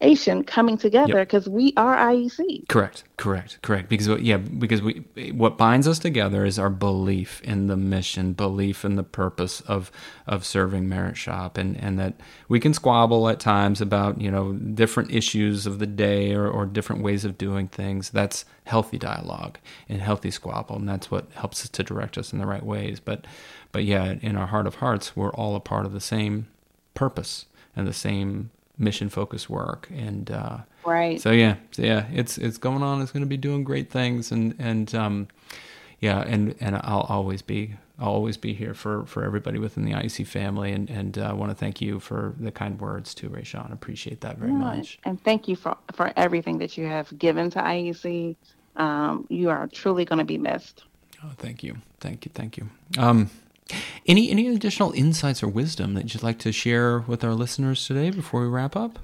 association 0.00 0.44
coming 0.44 0.78
together 0.78 1.24
because 1.24 1.48
we 1.48 1.72
are 1.76 1.96
IEC. 1.96 2.68
Correct, 2.68 3.04
correct, 3.16 3.58
correct. 3.62 3.88
Because 3.88 4.08
what- 4.08 4.22
yeah, 4.22 4.36
because 4.36 4.82
we 4.82 5.04
what 5.32 5.58
binds 5.58 5.88
us 5.88 5.98
together 5.98 6.44
is 6.44 6.58
our 6.58 6.70
belief 6.70 7.40
in 7.42 7.66
the 7.66 7.76
mission, 7.76 8.32
belief 8.32 8.84
in 8.84 8.96
the 8.96 9.02
purpose 9.02 9.60
of 9.62 9.90
of 10.26 10.44
serving 10.44 10.88
Merit 10.88 11.16
Shop, 11.16 11.58
and 11.58 11.76
and 11.76 11.98
that 11.98 12.14
we 12.48 12.60
can 12.60 12.74
squabble 12.74 13.28
at 13.28 13.40
times 13.40 13.80
about 13.80 14.20
you 14.20 14.30
know 14.30 14.52
different 14.52 15.10
issues 15.12 15.66
of 15.66 15.78
the 15.78 15.86
day 15.86 16.32
or 16.32 16.48
or 16.48 16.66
different 16.66 17.02
ways 17.02 17.24
of 17.24 17.38
doing 17.38 17.66
things. 17.68 18.10
That's 18.10 18.44
healthy 18.64 18.98
dialogue 18.98 19.58
and 19.88 20.00
healthy 20.00 20.30
squabble, 20.30 20.76
and 20.76 20.88
that's 20.88 21.10
what 21.10 21.26
helps 21.34 21.62
us 21.62 21.68
to 21.70 21.82
direct 21.82 22.18
us 22.18 22.32
in 22.32 22.38
the 22.38 22.46
right 22.46 22.64
ways. 22.64 23.00
But 23.00 23.26
but 23.72 23.84
yeah, 23.84 24.14
in 24.20 24.36
our 24.36 24.46
heart 24.46 24.66
of 24.66 24.76
hearts, 24.76 25.16
we're 25.16 25.32
all 25.32 25.56
a 25.56 25.60
part 25.60 25.86
of 25.86 25.92
the 25.92 26.00
same 26.00 26.46
purpose 26.94 27.46
and 27.76 27.86
the 27.86 27.92
same 27.92 28.50
mission 28.78 29.08
focused 29.08 29.50
work 29.50 29.88
and 29.94 30.30
uh 30.30 30.58
Right. 30.84 31.20
so 31.20 31.30
yeah, 31.32 31.56
so 31.72 31.82
yeah, 31.82 32.06
it's 32.12 32.38
it's 32.38 32.58
going 32.58 32.82
on. 32.82 33.02
It's 33.02 33.12
going 33.12 33.22
to 33.22 33.28
be 33.28 33.36
doing 33.36 33.64
great 33.64 33.90
things, 33.90 34.32
and 34.32 34.54
and 34.58 34.94
um, 34.94 35.28
yeah, 36.00 36.20
and 36.22 36.54
and 36.60 36.76
I'll 36.76 37.06
always 37.08 37.42
be 37.42 37.74
I'll 37.98 38.12
always 38.12 38.36
be 38.36 38.54
here 38.54 38.74
for 38.74 39.04
for 39.06 39.24
everybody 39.24 39.58
within 39.58 39.84
the 39.84 39.92
IEC 39.92 40.26
family, 40.26 40.72
and 40.72 40.88
and 40.90 41.18
I 41.18 41.30
uh, 41.30 41.34
want 41.34 41.50
to 41.50 41.56
thank 41.56 41.80
you 41.80 42.00
for 42.00 42.34
the 42.38 42.52
kind 42.52 42.80
words 42.80 43.14
too, 43.14 43.28
Raeshawn. 43.28 43.72
Appreciate 43.72 44.20
that 44.22 44.38
very 44.38 44.52
No, 44.52 44.58
much. 44.58 44.98
And 45.04 45.22
thank 45.22 45.48
you 45.48 45.56
for, 45.56 45.76
for 45.92 46.12
everything 46.16 46.58
that 46.58 46.78
you 46.78 46.86
have 46.86 47.16
given 47.18 47.50
to 47.50 47.58
IEC. 47.60 48.36
Um, 48.76 49.26
you 49.28 49.50
are 49.50 49.66
truly 49.68 50.04
going 50.04 50.20
to 50.20 50.24
be 50.24 50.38
missed. 50.38 50.84
Oh, 51.24 51.32
thank 51.36 51.62
you, 51.62 51.76
thank 52.00 52.24
you, 52.24 52.30
thank 52.34 52.56
you. 52.56 52.68
Um, 52.96 53.30
any 54.06 54.30
any 54.30 54.48
additional 54.48 54.92
insights 54.92 55.42
or 55.42 55.48
wisdom 55.48 55.94
that 55.94 56.12
you'd 56.14 56.22
like 56.22 56.38
to 56.40 56.52
share 56.52 57.00
with 57.00 57.22
our 57.24 57.34
listeners 57.34 57.86
today 57.86 58.10
before 58.10 58.40
we 58.42 58.48
wrap 58.48 58.76
up? 58.76 58.98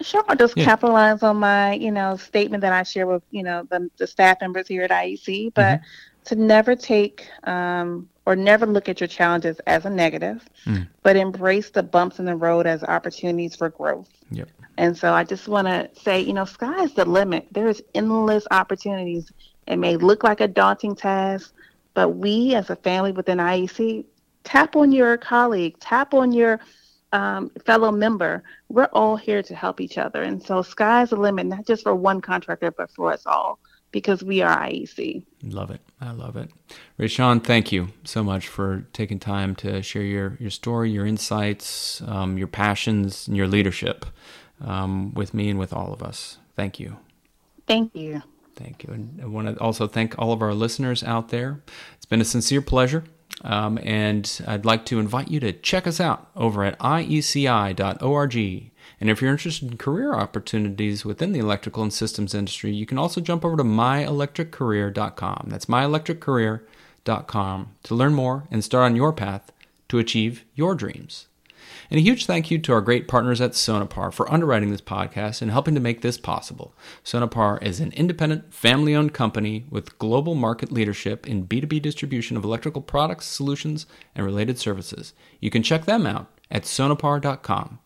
Sure, 0.00 0.24
I'll 0.28 0.36
just 0.36 0.56
Yeah. 0.56 0.64
capitalize 0.64 1.22
on 1.22 1.36
my, 1.36 1.74
you 1.74 1.90
know, 1.92 2.16
statement 2.16 2.60
that 2.62 2.72
I 2.72 2.82
share 2.82 3.06
with, 3.06 3.22
you 3.30 3.42
know, 3.44 3.66
the, 3.70 3.88
the 3.96 4.06
staff 4.06 4.40
members 4.40 4.66
here 4.66 4.82
at 4.82 4.90
IEC, 4.90 5.54
but 5.54 5.80
to 6.24 6.34
never 6.34 6.74
take 6.74 7.28
um, 7.44 8.08
or 8.26 8.34
never 8.34 8.66
look 8.66 8.88
at 8.88 9.00
your 9.00 9.06
challenges 9.06 9.60
as 9.66 9.84
a 9.84 9.90
negative, 9.90 10.44
Mm. 10.66 10.88
but 11.02 11.14
embrace 11.16 11.70
the 11.70 11.82
bumps 11.82 12.18
in 12.18 12.24
the 12.24 12.34
road 12.34 12.66
as 12.66 12.82
opportunities 12.82 13.54
for 13.54 13.68
growth. 13.68 14.08
Yep. 14.30 14.48
And 14.78 14.96
so 14.96 15.12
I 15.12 15.22
just 15.22 15.46
want 15.46 15.68
to 15.68 15.88
say, 16.02 16.20
you 16.20 16.32
know, 16.32 16.44
sky's 16.44 16.92
the 16.94 17.04
limit. 17.04 17.46
There's 17.52 17.80
endless 17.94 18.46
opportunities. 18.50 19.30
It 19.68 19.76
may 19.76 19.96
look 19.96 20.24
like 20.24 20.40
a 20.40 20.48
daunting 20.48 20.96
task, 20.96 21.53
but 21.94 22.10
we 22.10 22.54
as 22.54 22.70
a 22.70 22.76
family 22.76 23.12
within 23.12 23.38
IEC, 23.38 24.04
tap 24.42 24.76
on 24.76 24.92
your 24.92 25.16
colleague, 25.16 25.78
tap 25.80 26.12
on 26.12 26.32
your 26.32 26.60
um, 27.12 27.50
fellow 27.64 27.92
member. 27.92 28.42
We're 28.68 28.90
all 28.92 29.16
here 29.16 29.42
to 29.42 29.54
help 29.54 29.80
each 29.80 29.96
other. 29.98 30.22
And 30.22 30.42
so 30.42 30.62
sky's 30.62 31.10
the 31.10 31.16
limit, 31.16 31.46
not 31.46 31.66
just 31.66 31.84
for 31.84 31.94
one 31.94 32.20
contractor, 32.20 32.72
but 32.72 32.90
for 32.90 33.12
us 33.12 33.24
all, 33.24 33.60
because 33.92 34.24
we 34.24 34.42
are 34.42 34.56
IEC. 34.56 35.22
Love 35.44 35.70
it. 35.70 35.80
I 36.00 36.10
love 36.10 36.36
it. 36.36 36.50
Raeshawn, 36.98 37.42
thank 37.42 37.70
you 37.70 37.88
so 38.02 38.24
much 38.24 38.48
for 38.48 38.86
taking 38.92 39.20
time 39.20 39.54
to 39.56 39.80
share 39.82 40.02
your, 40.02 40.36
your 40.40 40.50
story, 40.50 40.90
your 40.90 41.06
insights, 41.06 42.02
um, 42.02 42.36
your 42.36 42.48
passions, 42.48 43.28
and 43.28 43.36
your 43.36 43.46
leadership 43.46 44.04
um, 44.60 45.14
with 45.14 45.32
me 45.32 45.50
and 45.50 45.58
with 45.58 45.72
all 45.72 45.92
of 45.92 46.02
us. 46.02 46.38
Thank 46.56 46.80
you. 46.80 46.98
Thank 47.66 47.94
you. 47.94 48.22
Thank 48.56 48.84
you. 48.84 48.92
And 48.92 49.20
I 49.22 49.26
want 49.26 49.48
to 49.48 49.58
also 49.60 49.86
thank 49.86 50.18
all 50.18 50.32
of 50.32 50.42
our 50.42 50.54
listeners 50.54 51.02
out 51.02 51.30
there. 51.30 51.62
It's 51.96 52.06
been 52.06 52.20
a 52.20 52.24
sincere 52.24 52.62
pleasure. 52.62 53.04
Um, 53.42 53.78
and 53.82 54.40
I'd 54.46 54.64
like 54.64 54.86
to 54.86 55.00
invite 55.00 55.30
you 55.30 55.40
to 55.40 55.52
check 55.52 55.86
us 55.86 56.00
out 56.00 56.30
over 56.36 56.64
at 56.64 56.78
ieci.org. 56.78 58.36
And 59.00 59.10
if 59.10 59.20
you're 59.20 59.32
interested 59.32 59.70
in 59.70 59.76
career 59.76 60.14
opportunities 60.14 61.04
within 61.04 61.32
the 61.32 61.40
electrical 61.40 61.82
and 61.82 61.92
systems 61.92 62.34
industry, 62.34 62.72
you 62.72 62.86
can 62.86 62.96
also 62.96 63.20
jump 63.20 63.44
over 63.44 63.56
to 63.56 63.64
myelectriccareer.com. 63.64 65.48
That's 65.48 65.66
myelectriccareer.com 65.66 67.68
to 67.82 67.94
learn 67.94 68.14
more 68.14 68.44
and 68.50 68.64
start 68.64 68.84
on 68.84 68.96
your 68.96 69.12
path 69.12 69.52
to 69.88 69.98
achieve 69.98 70.44
your 70.54 70.74
dreams. 70.74 71.26
And 71.90 71.98
a 71.98 72.02
huge 72.02 72.26
thank 72.26 72.50
you 72.50 72.58
to 72.58 72.72
our 72.72 72.80
great 72.80 73.08
partners 73.08 73.40
at 73.40 73.52
Sonepar 73.52 74.12
for 74.12 74.30
underwriting 74.32 74.70
this 74.70 74.80
podcast 74.80 75.42
and 75.42 75.50
helping 75.50 75.74
to 75.74 75.80
make 75.80 76.00
this 76.00 76.18
possible. 76.18 76.74
Sonepar 77.04 77.62
is 77.62 77.80
an 77.80 77.92
independent, 77.92 78.52
family 78.52 78.94
owned 78.94 79.12
company 79.12 79.66
with 79.70 79.98
global 79.98 80.34
market 80.34 80.72
leadership 80.72 81.26
in 81.26 81.46
B2B 81.46 81.82
distribution 81.82 82.36
of 82.36 82.44
electrical 82.44 82.82
products, 82.82 83.26
solutions, 83.26 83.86
and 84.14 84.24
related 84.24 84.58
services. 84.58 85.12
You 85.40 85.50
can 85.50 85.62
check 85.62 85.84
them 85.84 86.06
out 86.06 86.28
at 86.50 86.62
sonepar.com. 86.62 87.78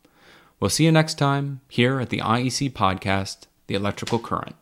We'll 0.61 0.71
see 0.71 0.85
you 0.85 0.93
next 0.93 1.15
time 1.15 1.61
here 1.69 2.01
at 2.01 2.11
the 2.11 2.19
IEC 2.19 2.73
podcast, 2.73 3.47
The 3.69 3.75
Electrical 3.75 4.19
Current. 4.19 4.57